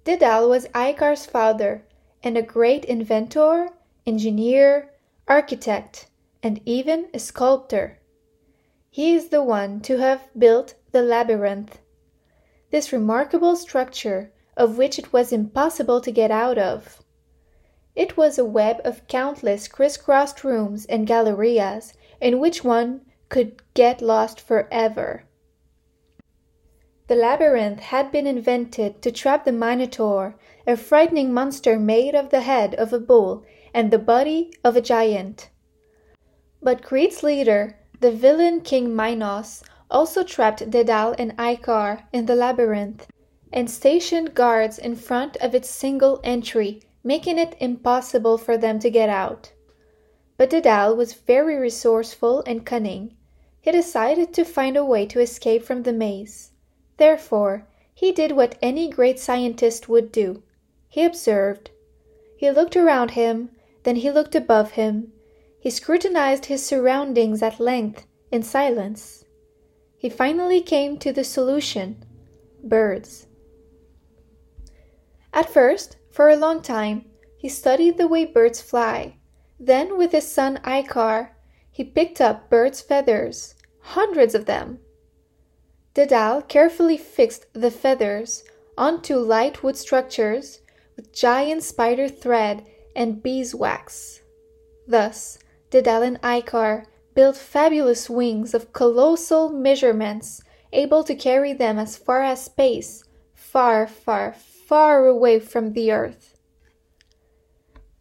Dedal 0.04 0.48
was 0.48 0.66
Icare's 0.74 1.26
father, 1.26 1.85
and 2.22 2.38
a 2.38 2.42
great 2.42 2.85
inventor, 2.87 3.68
engineer, 4.07 4.90
architect, 5.26 6.09
and 6.42 6.61
even 6.64 7.09
a 7.12 7.18
sculptor. 7.18 7.98
He 8.90 9.14
is 9.14 9.28
the 9.28 9.42
one 9.42 9.81
to 9.83 9.98
have 9.98 10.28
built 10.38 10.74
the 10.92 11.02
labyrinth. 11.02 11.81
This 12.70 12.92
remarkable 12.92 13.57
structure, 13.57 14.33
of 14.57 14.78
which 14.78 14.98
it 14.98 15.12
was 15.12 15.33
impossible 15.33 16.00
to 16.00 16.11
get 16.11 16.31
out 16.31 16.57
of. 16.57 17.02
It 17.99 18.17
was 18.17 18.39
a 18.39 18.45
web 18.45 18.81
of 18.85 19.05
countless 19.09 19.67
criss-crossed 19.67 20.45
rooms 20.45 20.87
and 20.87 21.05
gallerias 21.05 21.95
in 22.21 22.39
which 22.39 22.63
one 22.63 23.01
could 23.29 23.61
get 23.75 24.01
lost 24.01 24.41
forever. 24.41 25.25
The 27.09 27.17
labyrinth 27.17 27.81
had 27.81 28.13
been 28.13 28.25
invented 28.25 29.03
to 29.03 29.11
trap 29.11 29.45
the 29.45 29.51
Minotaur, 29.51 30.37
a 30.65 30.77
frightening 30.77 31.35
monster 31.35 31.77
made 31.77 32.15
of 32.15 32.31
the 32.31 32.43
head 32.43 32.77
of 32.77 32.93
a 32.93 33.01
bull 33.01 33.45
and 33.75 33.91
the 33.91 33.99
body 33.99 34.53
of 34.63 34.77
a 34.77 34.81
giant. 34.81 35.51
But 36.63 36.85
Crete's 36.85 37.25
leader, 37.25 37.81
the 37.99 38.13
villain 38.13 38.61
King 38.61 38.95
Minos, 38.95 39.65
also 39.91 40.23
trapped 40.23 40.71
Dedal 40.71 41.17
and 41.19 41.37
Icare 41.37 42.05
in 42.13 42.27
the 42.27 42.37
labyrinth, 42.37 43.09
and 43.53 43.69
stationed 43.69 44.37
guards 44.37 44.79
in 44.79 44.95
front 44.95 45.37
of 45.39 45.53
its 45.53 45.69
single 45.69 46.21
entry 46.23 46.83
making 47.05 47.39
it 47.39 47.57
impossible 47.61 48.39
for 48.39 48.57
them 48.57 48.79
to 48.79 48.91
get 48.91 49.09
out. 49.09 49.53
But 50.37 50.51
Dedal 50.51 50.97
was 50.97 51.13
very 51.13 51.57
resourceful 51.57 52.43
and 52.47 52.65
cunning. 52.65 53.17
He 53.61 53.73
decided 53.73 54.33
to 54.35 54.45
find 54.45 54.77
a 54.77 54.85
way 54.85 55.05
to 55.07 55.21
escape 55.21 55.65
from 55.65 55.83
the 55.83 55.93
maze. 55.93 56.53
Therefore, 56.97 57.67
he 57.93 58.13
did 58.13 58.33
what 58.33 58.57
any 58.63 58.89
great 58.89 59.19
scientist 59.19 59.89
would 59.89 60.13
do. 60.13 60.43
He 60.89 61.05
observed. 61.05 61.71
He 62.37 62.51
looked 62.51 62.77
around 62.77 63.13
him, 63.13 63.51
then 63.83 63.97
he 63.97 64.11
looked 64.11 64.35
above 64.35 64.73
him. 64.73 65.13
He 65.61 65.71
scrutinized 65.71 66.47
his 66.47 66.65
surroundings 66.65 67.43
at 67.43 67.59
length, 67.59 68.07
in 68.31 68.43
silence. 68.43 69.25
He 69.97 70.09
finally 70.09 70.61
came 70.61 70.97
to 70.99 71.13
the 71.13 71.25
solution 71.25 72.05
birds. 72.63 73.27
At 75.33 75.51
first, 75.51 75.98
for 76.18 76.28
a 76.28 76.37
long 76.37 76.61
time 76.61 77.04
he 77.37 77.48
studied 77.48 77.96
the 77.96 78.09
way 78.09 78.24
birds 78.24 78.61
fly. 78.61 79.14
Then 79.61 79.96
with 79.96 80.11
his 80.11 80.26
son 80.26 80.59
Icare 80.64 81.28
he 81.70 81.85
picked 81.85 82.20
up 82.20 82.50
birds' 82.50 82.81
feathers, 82.81 83.54
hundreds 83.94 84.35
of 84.35 84.46
them. 84.46 84.81
Dedal 85.94 86.42
carefully 86.42 86.96
fixed 86.96 87.46
the 87.52 87.70
feathers 87.70 88.42
onto 88.76 89.14
light 89.14 89.62
wood 89.62 89.77
structures 89.77 90.60
with 90.96 91.14
giant 91.14 91.62
spider 91.62 92.08
thread 92.08 92.66
and 92.96 93.23
beeswax. 93.23 94.21
Thus 94.88 95.38
Dedal 95.71 96.02
and 96.02 96.21
Icare 96.23 96.87
built 97.14 97.37
fabulous 97.37 98.10
wings 98.10 98.54
of 98.54 98.73
colossal 98.73 99.50
measurements, 99.50 100.42
able 100.73 101.04
to 101.04 101.14
carry 101.14 101.52
them 101.52 101.79
as 101.79 101.96
far 101.96 102.23
as 102.25 102.44
space, 102.44 103.04
far, 103.37 103.87
far, 103.87 104.33
far 104.69 105.06
away 105.06 105.40
from 105.40 105.73
the 105.73 105.90
earth. 105.90 106.37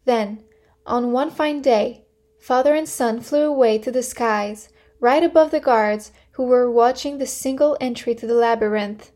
Then, 0.04 0.44
on 0.84 1.12
one 1.12 1.30
fine 1.30 1.62
day, 1.62 2.04
father 2.38 2.74
and 2.74 2.86
son 2.86 3.22
flew 3.22 3.44
away 3.46 3.78
to 3.78 3.90
the 3.90 4.02
skies, 4.02 4.68
right 5.00 5.22
above 5.22 5.50
the 5.50 5.60
guards 5.60 6.12
who 6.32 6.42
were 6.42 6.70
watching 6.70 7.16
the 7.16 7.26
single 7.26 7.78
entry 7.80 8.14
to 8.14 8.26
the 8.26 8.34
labyrinth. 8.34 9.12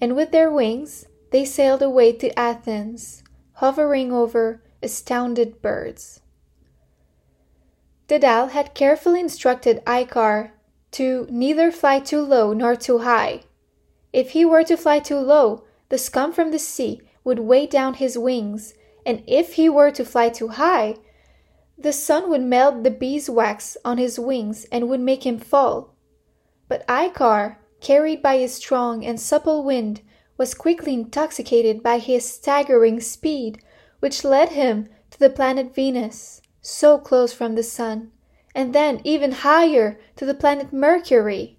And 0.00 0.16
with 0.16 0.32
their 0.32 0.50
wings, 0.50 1.06
they 1.30 1.44
sailed 1.44 1.82
away 1.82 2.14
to 2.14 2.36
Athens, 2.36 3.22
hovering 3.52 4.12
over 4.12 4.60
astounded 4.82 5.62
birds. 5.62 6.20
Dedal 8.08 8.48
had 8.48 8.74
carefully 8.74 9.20
instructed 9.20 9.84
Icare 9.86 10.50
to 10.92 11.28
neither 11.30 11.70
fly 11.70 12.00
too 12.00 12.22
low 12.22 12.52
nor 12.52 12.74
too 12.74 12.98
high. 12.98 13.42
If 14.12 14.30
he 14.30 14.44
were 14.44 14.64
to 14.64 14.76
fly 14.76 14.98
too 14.98 15.20
low, 15.20 15.62
the 15.90 15.98
scum 15.98 16.32
from 16.32 16.50
the 16.50 16.58
sea 16.58 17.02
would 17.22 17.38
weigh 17.38 17.66
down 17.66 17.94
his 17.94 18.16
wings, 18.16 18.74
and 19.04 19.22
if 19.26 19.54
he 19.54 19.68
were 19.68 19.90
to 19.90 20.04
fly 20.04 20.28
too 20.28 20.48
high, 20.48 20.96
the 21.76 21.92
sun 21.92 22.30
would 22.30 22.42
melt 22.42 22.82
the 22.82 22.90
beeswax 22.90 23.76
on 23.84 23.98
his 23.98 24.18
wings 24.18 24.64
and 24.72 24.88
would 24.88 25.00
make 25.00 25.26
him 25.26 25.38
fall. 25.38 25.94
But 26.68 26.86
Icare, 26.86 27.56
carried 27.80 28.22
by 28.22 28.38
his 28.38 28.54
strong 28.54 29.04
and 29.04 29.20
supple 29.20 29.64
wind, 29.64 30.02
was 30.36 30.54
quickly 30.54 30.94
intoxicated 30.94 31.82
by 31.82 31.98
his 31.98 32.24
staggering 32.24 33.00
speed, 33.00 33.62
which 34.00 34.24
led 34.24 34.50
him 34.50 34.88
to 35.10 35.18
the 35.18 35.30
planet 35.30 35.74
Venus, 35.74 36.40
so 36.60 36.98
close 36.98 37.32
from 37.32 37.54
the 37.54 37.62
sun, 37.62 38.12
and 38.54 38.74
then 38.74 39.00
even 39.04 39.32
higher 39.32 39.98
to 40.16 40.24
the 40.24 40.34
planet 40.34 40.72
Mercury. 40.72 41.58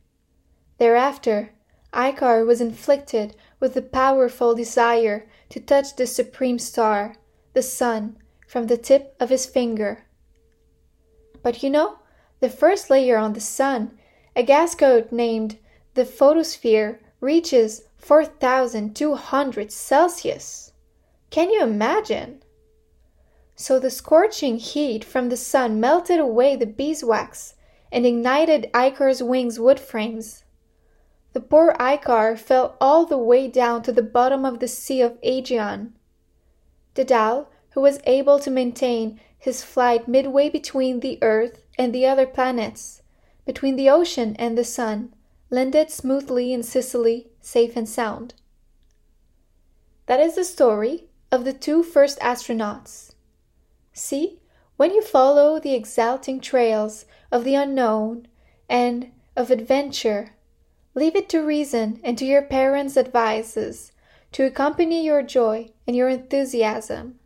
Thereafter, 0.78 1.54
Icare 1.94 2.46
was 2.46 2.62
inflicted 2.62 3.36
with 3.62 3.76
the 3.76 3.82
powerful 3.82 4.54
desire 4.54 5.26
to 5.48 5.62
touch 5.62 5.96
the 5.96 6.06
supreme 6.06 6.60
star, 6.60 7.16
the 7.54 7.62
sun, 7.62 8.18
from 8.46 8.68
the 8.68 8.76
tip 8.76 9.16
of 9.22 9.30
his 9.30 9.46
finger. 9.46 10.04
But 11.42 11.64
you 11.64 11.70
know, 11.70 12.00
the 12.42 12.50
first 12.50 12.90
layer 12.90 13.18
on 13.18 13.32
the 13.32 13.40
sun, 13.40 13.98
a 14.36 14.44
gas 14.44 14.76
coat 14.76 15.12
named 15.12 15.58
the 15.94 16.04
photosphere, 16.04 17.00
reaches 17.22 17.84
4200 17.98 19.72
Celsius. 19.72 20.74
Can 21.30 21.52
you 21.52 21.62
imagine? 21.62 22.42
So 23.56 23.80
the 23.80 23.92
scorching 23.92 24.58
heat 24.58 25.06
from 25.06 25.30
the 25.30 25.38
sun 25.38 25.80
melted 25.80 26.20
away 26.20 26.56
the 26.56 26.66
beeswax 26.66 27.54
and 27.92 28.06
ignited 28.06 28.72
Icare's 28.74 29.22
wings 29.22 29.60
wood 29.60 29.80
frames. 29.80 30.44
The 31.34 31.40
poor 31.40 31.74
Icare 31.80 32.38
fell 32.38 32.76
all 32.82 33.06
the 33.06 33.18
way 33.18 33.48
down 33.48 33.84
to 33.84 33.92
the 33.92 34.04
bottom 34.04 34.44
of 34.44 34.60
the 34.60 34.68
Sea 34.68 35.02
of 35.02 35.18
Aegean. 35.24 35.94
Dedal, 36.94 37.48
who 37.72 37.82
was 37.82 38.02
able 38.06 38.38
to 38.40 38.52
maintain 38.52 39.20
his 39.38 39.64
flight 39.64 40.08
midway 40.08 40.50
between 40.50 41.00
the 41.00 41.18
earth 41.22 41.64
and 41.78 41.94
the 41.94 42.06
other 42.06 42.28
planets, 42.28 43.02
between 43.46 43.76
the 43.76 43.90
ocean 43.90 44.36
and 44.38 44.58
the 44.58 44.66
sun, 44.66 45.14
landed 45.50 45.90
smoothly 45.90 46.52
in 46.52 46.64
Sicily, 46.64 47.32
safe 47.40 47.78
and 47.78 47.88
sound. 47.88 48.34
That 50.08 50.20
is 50.20 50.36
the 50.36 50.44
story 50.44 51.06
of 51.32 51.46
the 51.46 51.54
two 51.54 51.82
first 51.82 52.20
astronauts. 52.20 53.14
See, 53.94 54.40
when 54.76 54.94
you 54.94 55.02
follow 55.02 55.60
the 55.60 55.74
exalting 55.74 56.42
trails 56.42 57.06
of 57.32 57.46
the 57.46 57.56
unknown 57.56 58.28
and 58.70 59.12
of 59.38 59.50
adventure, 59.50 60.36
Leave 60.94 61.16
it 61.16 61.30
to 61.30 61.40
reason 61.40 62.00
and 62.04 62.18
to 62.18 62.26
your 62.26 62.42
parents' 62.42 62.98
advices 62.98 63.92
to 64.32 64.46
accompany 64.46 65.06
your 65.06 65.24
joy 65.24 65.70
and 65.88 65.96
your 65.96 66.10
enthusiasm. 66.10 67.20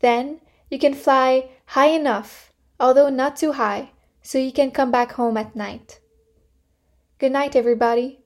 Then 0.00 0.40
you 0.70 0.78
can 0.78 0.94
fly 0.94 1.50
high 1.66 1.88
enough, 1.88 2.52
although 2.78 3.08
not 3.08 3.36
too 3.36 3.52
high, 3.52 3.92
so 4.22 4.38
you 4.38 4.52
can 4.52 4.70
come 4.70 4.90
back 4.90 5.12
home 5.12 5.36
at 5.36 5.56
night. 5.56 6.00
Good 7.18 7.32
night, 7.32 7.56
everybody. 7.56 8.20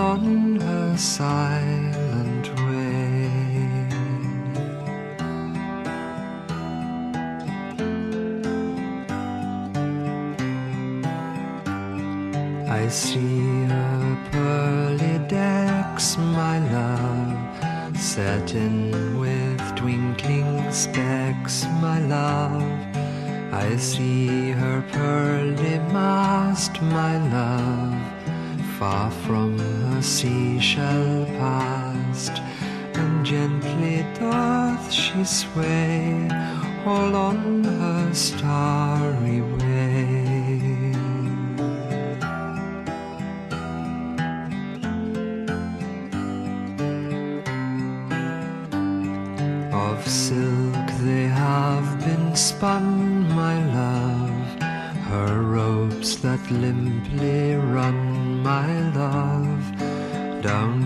On 0.00 0.60
her 0.60 0.96
silent 0.96 1.91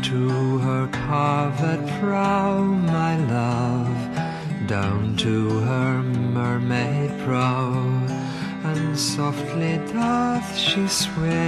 to 0.06 0.58
her 0.58 0.86
carved 0.92 1.88
prow, 1.98 2.62
my 2.62 3.16
love, 3.26 4.68
down 4.68 5.16
to 5.16 5.48
her 5.70 6.00
mermaid 6.00 7.10
prow, 7.24 7.72
and 8.62 8.96
softly 8.96 9.78
doth 9.92 10.56
she 10.56 10.86
sway, 10.86 11.45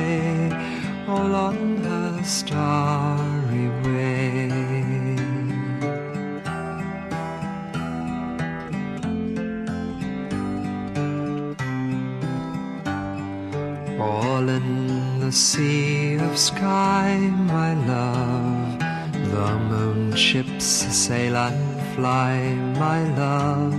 fly, 21.98 22.54
my 22.84 23.00
love. 23.22 23.74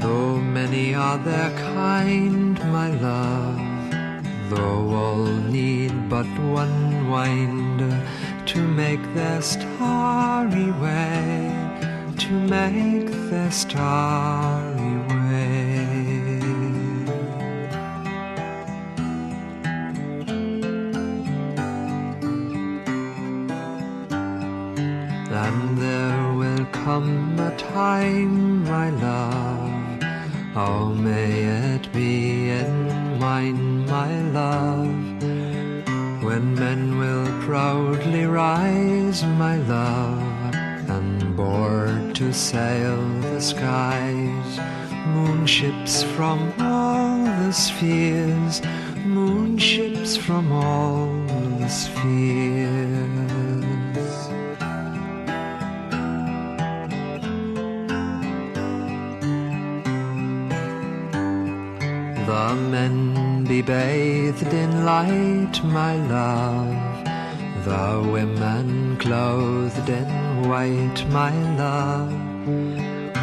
Though 0.00 0.38
many 0.38 0.94
are 0.94 1.18
their 1.18 1.50
kind, 1.74 2.58
my 2.78 2.88
love, 3.08 3.60
though 4.48 4.84
all 5.02 5.26
need 5.56 5.92
but 6.08 6.30
one 6.62 7.10
wind 7.10 7.78
to 8.52 8.58
make 8.82 9.04
their 9.12 9.42
starry 9.42 10.70
way, 10.84 11.52
to 12.24 12.32
make 12.56 13.10
their 13.30 13.50
starry 13.50 14.75
will 26.96 27.06
come 27.06 27.38
a 27.40 27.56
time, 27.56 28.64
my 28.64 28.90
love, 28.90 29.72
Oh, 30.56 30.94
may 30.94 31.44
it 31.74 31.92
be 31.92 32.48
in 32.50 33.18
mine, 33.18 33.84
my 33.86 34.22
love, 34.30 34.88
when 36.22 36.54
men 36.54 36.98
will 36.98 37.26
proudly 37.42 38.24
rise, 38.24 39.22
my 39.22 39.56
love, 39.58 40.54
and 40.88 41.36
board 41.36 42.14
to 42.14 42.32
sail 42.32 42.96
the 43.20 43.40
skies, 43.40 44.58
moonships 45.08 46.02
from 46.02 46.38
all 46.58 47.24
the 47.24 47.52
spheres, 47.52 48.25
my 65.64 65.96
love. 65.96 67.04
The 67.64 68.08
women 68.12 68.96
clothed 68.98 69.88
in 69.88 70.48
white, 70.48 71.04
my 71.10 71.32
love. 71.56 72.12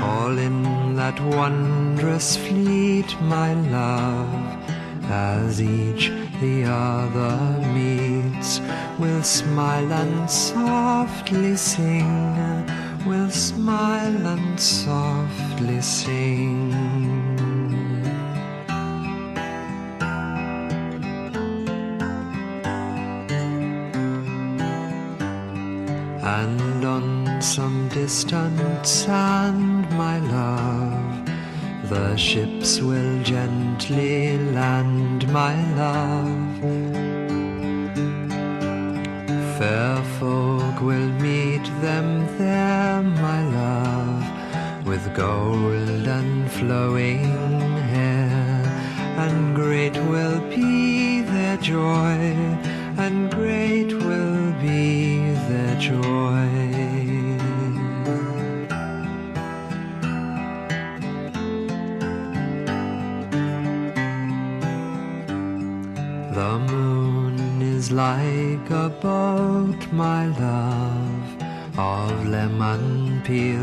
All 0.02 0.38
in 0.38 0.96
that 0.96 1.20
wondrous 1.38 2.38
fleet, 2.38 3.10
my 3.22 3.54
love. 3.54 4.64
As 5.10 5.62
each 5.62 6.12
the 6.42 6.66
other 6.66 7.38
meets, 7.74 8.60
will 9.00 9.24
smile 9.24 9.92
and 9.92 10.30
softly 10.30 11.56
sing, 11.56 12.66
will 13.06 13.30
smile 13.30 14.28
and 14.28 14.60
softly 14.60 15.82
sing. 15.82 17.13
Will 33.04 33.24
gently 33.24 34.38
land, 34.58 35.28
my 35.32 35.56
love. 35.82 36.60
Fair 39.58 39.98
folk 40.20 40.78
will 40.82 41.12
meet 41.28 41.66
them 41.82 42.08
there, 42.38 43.02
my 43.28 43.42
love, 43.60 44.86
with 44.86 45.04
gold 45.16 46.08
and 46.20 46.50
flowing 46.52 47.24
hair, 47.94 48.64
and 49.24 49.56
great 49.56 49.96
will 50.12 50.40
be 50.50 51.22
their 51.22 51.58
joy, 51.58 52.18
and 53.04 53.32
great 53.32 53.92
will 54.08 54.52
be 54.62 55.34
their 55.50 55.76
joy. 55.80 56.33
Like 68.64 68.72
a 68.72 68.90
boat, 69.02 69.92
my 69.92 70.28
love, 70.28 71.78
of 71.78 72.28
lemon 72.28 73.22
peel 73.24 73.60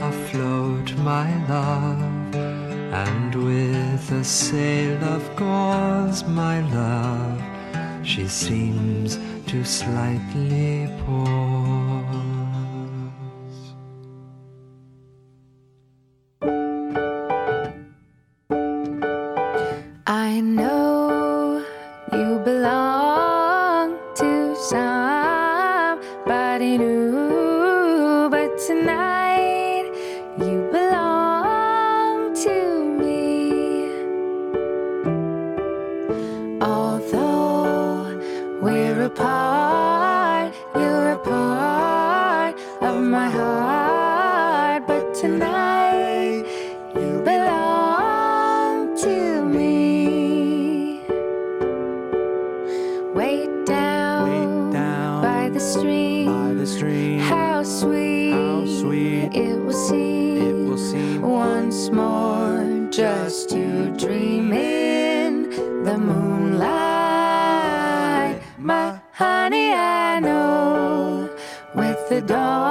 afloat, 0.00 0.94
my 0.98 1.28
love, 1.48 2.34
and 2.34 3.34
with 3.34 4.12
a 4.12 4.24
sail 4.24 5.02
of 5.04 5.36
gauze, 5.36 6.24
my 6.24 6.60
love, 6.72 8.06
she 8.06 8.28
seems 8.28 9.18
to 9.46 9.64
slightly 9.64 10.88
pause. 11.04 11.51
More 61.92 62.88
just 62.90 63.50
to 63.50 63.94
dream 63.96 64.52
in 64.52 65.50
the 65.84 65.98
moonlight. 65.98 66.72
My 68.58 69.00
honey, 69.12 69.72
I 69.72 70.18
know 70.20 71.28
with 71.74 72.08
the 72.08 72.22
dawn 72.22 72.61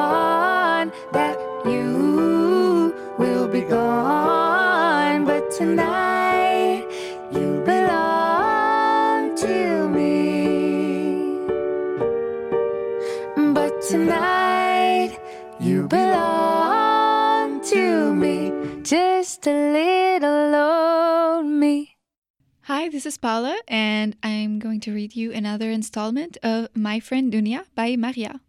Hi, 22.81 22.89
this 22.89 23.05
is 23.05 23.15
Paula, 23.15 23.61
and 23.67 24.15
I'm 24.23 24.57
going 24.57 24.79
to 24.79 24.91
read 24.91 25.15
you 25.15 25.31
another 25.31 25.69
installment 25.69 26.35
of 26.41 26.67
My 26.75 26.99
Friend 26.99 27.31
Dunia 27.31 27.65
by 27.75 27.95
Maria. 27.95 28.41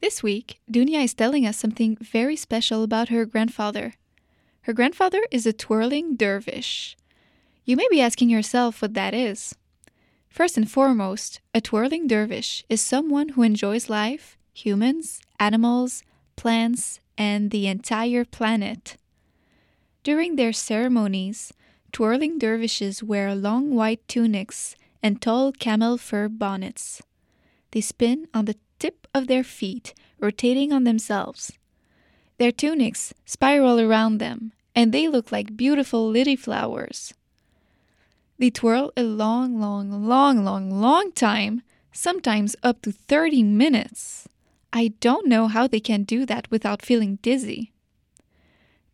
This 0.00 0.22
week, 0.22 0.58
Dunia 0.72 1.04
is 1.04 1.12
telling 1.12 1.44
us 1.44 1.58
something 1.58 1.98
very 2.00 2.34
special 2.34 2.82
about 2.82 3.10
her 3.10 3.26
grandfather. 3.26 3.96
Her 4.62 4.72
grandfather 4.72 5.20
is 5.30 5.44
a 5.44 5.52
twirling 5.52 6.16
dervish. 6.16 6.96
You 7.66 7.76
may 7.76 7.88
be 7.90 8.00
asking 8.00 8.30
yourself 8.30 8.80
what 8.80 8.94
that 8.94 9.12
is. 9.12 9.54
First 10.30 10.56
and 10.56 10.70
foremost, 10.70 11.42
a 11.52 11.60
twirling 11.60 12.06
dervish 12.06 12.64
is 12.70 12.80
someone 12.80 13.28
who 13.28 13.42
enjoys 13.42 13.90
life, 13.90 14.38
humans, 14.54 15.20
animals, 15.38 16.02
plants, 16.36 17.00
and 17.18 17.50
the 17.50 17.66
entire 17.66 18.24
planet. 18.24 18.96
During 20.02 20.36
their 20.36 20.54
ceremonies, 20.54 21.52
twirling 21.96 22.38
dervishes 22.38 23.02
wear 23.02 23.34
long 23.34 23.74
white 23.74 24.06
tunics 24.06 24.76
and 25.02 25.22
tall 25.22 25.50
camel 25.50 25.96
fur 25.96 26.28
bonnets. 26.28 27.00
They 27.70 27.80
spin 27.80 28.28
on 28.34 28.44
the 28.44 28.56
tip 28.78 29.06
of 29.14 29.28
their 29.28 29.42
feet, 29.42 29.94
rotating 30.20 30.74
on 30.74 30.84
themselves. 30.84 31.54
Their 32.36 32.52
tunics 32.52 33.14
spiral 33.24 33.80
around 33.80 34.18
them, 34.18 34.52
and 34.74 34.92
they 34.92 35.08
look 35.08 35.32
like 35.32 35.56
beautiful 35.56 36.06
lily 36.06 36.36
flowers. 36.36 37.14
They 38.38 38.50
twirl 38.50 38.92
a 38.94 39.02
long, 39.02 39.58
long, 39.58 40.06
long, 40.06 40.44
long, 40.44 40.70
long 40.70 41.12
time, 41.12 41.62
sometimes 41.92 42.54
up 42.62 42.82
to 42.82 42.92
30 42.92 43.42
minutes. 43.42 44.28
I 44.70 44.88
don't 45.00 45.28
know 45.28 45.48
how 45.48 45.66
they 45.66 45.80
can 45.80 46.02
do 46.02 46.26
that 46.26 46.50
without 46.50 46.84
feeling 46.84 47.18
dizzy. 47.22 47.72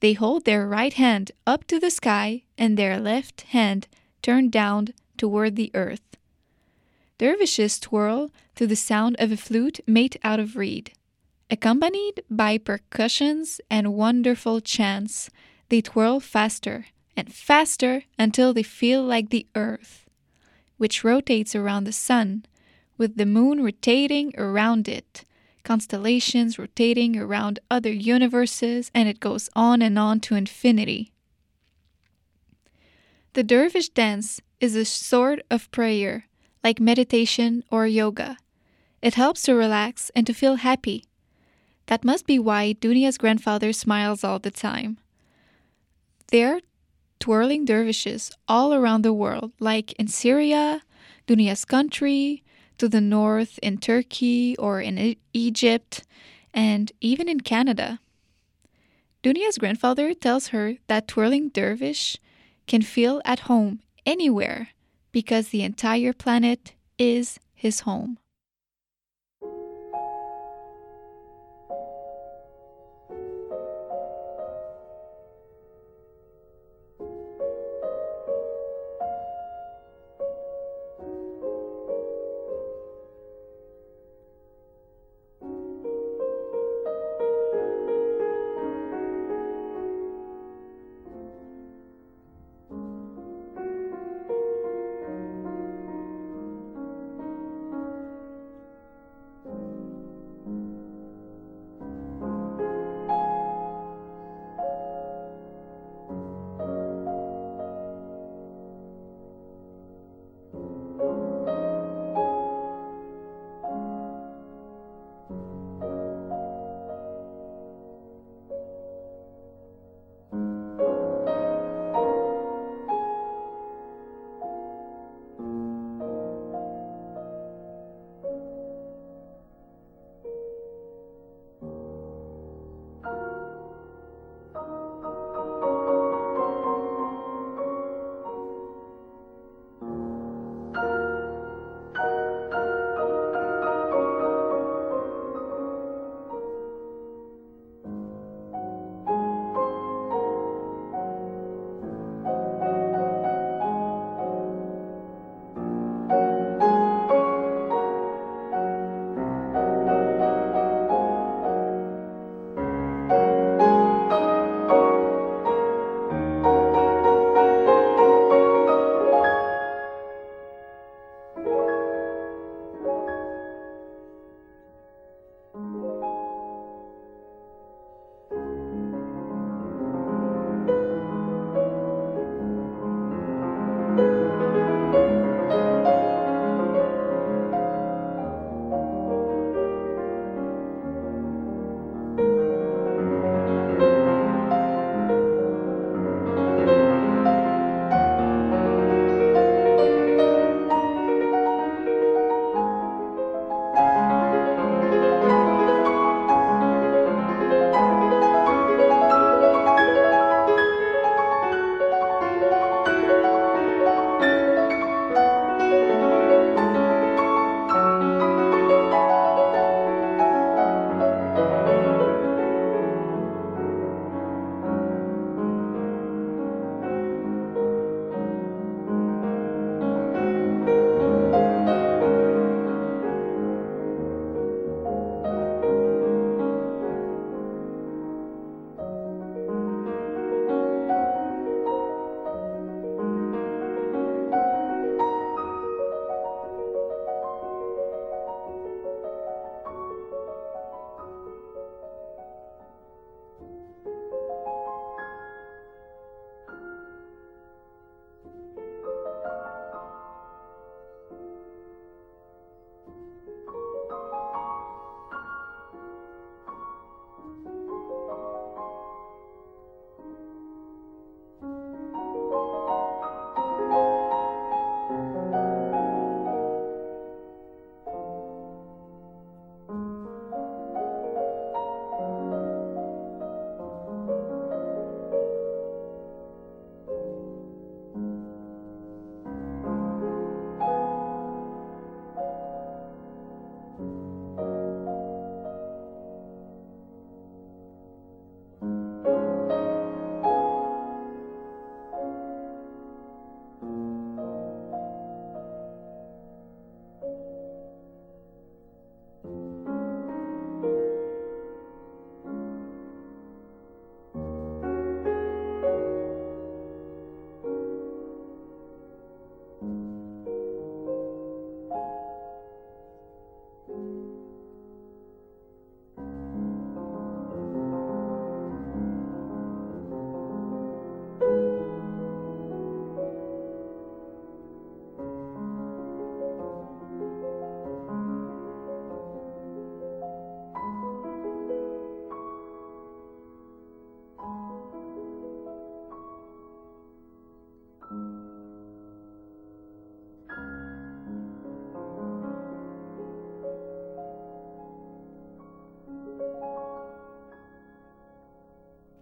They 0.03 0.15
hold 0.15 0.45
their 0.45 0.67
right 0.67 0.93
hand 0.93 1.31
up 1.47 1.65
to 1.69 1.79
the 1.79 1.89
sky 1.89 2.43
and 2.59 2.77
their 2.77 2.99
left 2.99 3.43
hand 3.43 3.87
turned 4.21 4.51
down 4.51 4.89
toward 5.17 5.55
the 5.55 5.71
earth. 5.75 6.17
Dervishes 7.19 7.79
twirl 7.79 8.33
to 8.57 8.67
the 8.67 8.75
sound 8.75 9.15
of 9.21 9.31
a 9.31 9.37
flute 9.37 9.79
made 9.87 10.19
out 10.25 10.41
of 10.41 10.57
reed. 10.57 10.91
Accompanied 11.53 12.25
by 12.29 12.59
percussions 12.59 13.61
and 13.71 13.95
wonderful 13.95 14.61
chants, 14.61 15.31
they 15.69 15.81
twirl 15.81 16.19
faster 16.19 16.87
and 17.17 17.33
faster 17.33 18.03
until 18.19 18.53
they 18.53 18.65
feel 18.65 19.05
like 19.05 19.31
the 19.31 19.47
earth, 19.55 20.05
which 20.79 21.05
rotates 21.05 21.55
around 21.55 21.85
the 21.85 21.93
sun, 21.93 22.45
with 22.99 23.17
the 23.17 23.27
moon 23.27 23.63
rotating 23.63 24.35
around 24.37 24.89
it, 24.89 25.25
constellations 25.63 26.59
rotating 26.59 27.17
around 27.17 27.59
other 27.71 27.93
universes, 27.93 28.91
and 28.95 29.09
it 29.09 29.21
goes 29.21 29.49
on 29.55 29.83
and 29.83 29.99
on 29.99 30.21
to 30.21 30.35
infinity. 30.35 31.13
The 33.35 33.43
dervish 33.43 33.89
dance 33.89 34.41
is 34.61 34.77
a 34.77 34.85
sort 34.85 35.41
of 35.51 35.71
prayer, 35.71 36.27
like 36.63 36.81
meditation 36.81 37.65
or 37.71 37.87
yoga. 37.87 38.37
It 39.01 39.15
helps 39.15 39.43
to 39.43 39.55
relax 39.55 40.11
and 40.15 40.27
to 40.27 40.35
feel 40.35 40.57
happy. 40.57 41.05
That 41.87 42.05
must 42.05 42.27
be 42.27 42.39
why 42.39 42.73
Dunia's 42.75 43.19
grandfather 43.19 43.73
smiles 43.73 44.23
all 44.23 44.39
the 44.39 44.51
time. 44.51 44.99
There 46.29 46.57
are 46.57 46.61
twirling 47.19 47.65
dervishes 47.65 48.31
all 48.49 48.73
around 48.75 49.03
the 49.03 49.13
world, 49.13 49.53
like 49.59 49.93
in 49.93 50.09
Syria, 50.09 50.83
Dunia's 51.27 51.65
country, 51.65 52.43
to 52.79 52.89
the 52.89 53.01
north 53.01 53.59
in 53.63 53.79
Turkey 53.79 54.57
or 54.59 54.81
in 54.81 55.17
Egypt, 55.33 56.05
and 56.53 56.93
even 57.01 57.29
in 57.29 57.41
Canada. 57.41 58.01
Dunia's 59.23 59.59
grandfather 59.59 60.15
tells 60.15 60.49
her 60.49 60.77
that 60.89 61.07
twirling 61.07 61.49
dervish 61.49 62.17
can 62.67 62.83
feel 62.83 63.23
at 63.25 63.41
home 63.41 63.81
anywhere 64.05 64.71
because 65.13 65.49
the 65.49 65.63
entire 65.63 66.13
planet 66.13 66.75
is 66.99 67.39
his 67.55 67.81
home. 67.81 68.19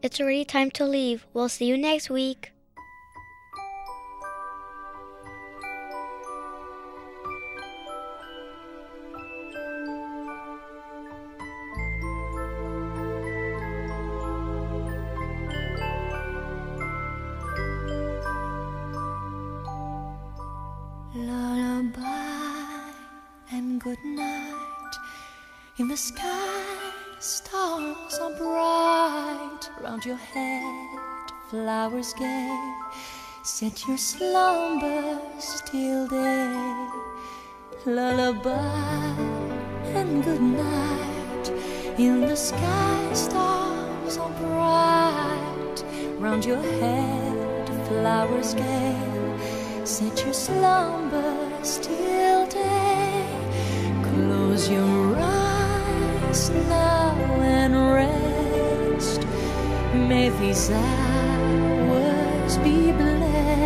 It's 0.03 0.19
already 0.19 0.45
time 0.47 0.71
to 0.73 0.85
leave. 0.87 1.27
We'll 1.35 1.51
see 1.51 1.67
you 1.67 1.77
next 1.77 2.09
week. 2.09 2.53
Set 33.61 33.87
your 33.87 33.99
slumbers 33.99 35.63
till 35.67 36.09
day. 36.09 36.89
Lullaby 37.85 38.57
and 39.93 40.25
good 40.25 40.41
night. 40.41 41.53
In 41.99 42.23
the 42.23 42.35
sky, 42.37 43.13
stars 43.13 44.17
are 44.17 44.31
bright. 44.41 45.85
Round 46.19 46.43
your 46.43 46.63
head, 46.81 47.69
flowers 47.87 48.55
gay. 48.55 48.97
Set 49.85 50.25
your 50.25 50.33
slumbers 50.33 51.81
till 51.83 52.47
day. 52.47 53.27
Close 54.05 54.71
your 54.71 55.17
eyes 55.19 56.49
now 56.49 57.15
and 57.43 57.75
rest. 57.93 59.21
May 60.09 60.31
these 60.31 60.71
hours 60.71 62.57
be 62.65 62.91
blessed. 62.93 63.50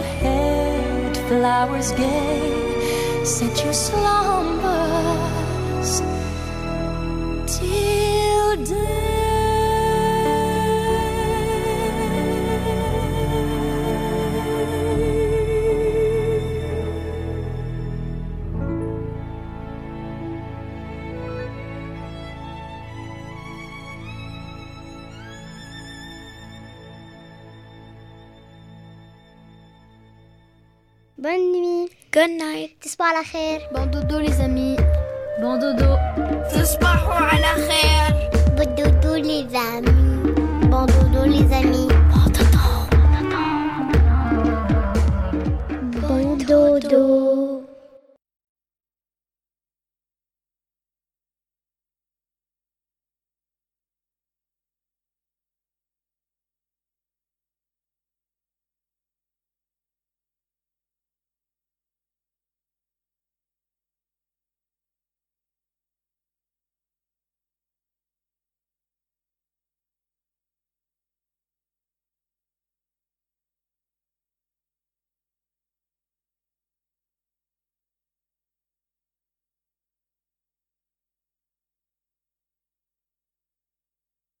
Head, 0.00 1.16
flowers 1.28 1.92
gay. 1.92 3.24
Set 3.24 3.64
your 3.64 3.72
slumbers 3.72 4.31
Bon 33.74 33.84
doudou 33.90 34.20
les 34.20 34.40
amis. 34.40 34.74
Bon 35.38 35.58
doudou 35.58 35.98
C'est 36.48 36.78
pas 36.80 36.96
moi 37.04 37.28
à 37.30 37.38
la 37.40 37.62
fer 37.62 38.14
Bon 38.56 38.64
doudou 38.74 39.16
les 39.16 39.44
amis. 39.54 40.32
Bon 40.70 40.86
doudou 40.86 41.24
les 41.26 41.54
amis. 41.54 41.88
Bon 46.08 46.36
doudou 46.36 47.21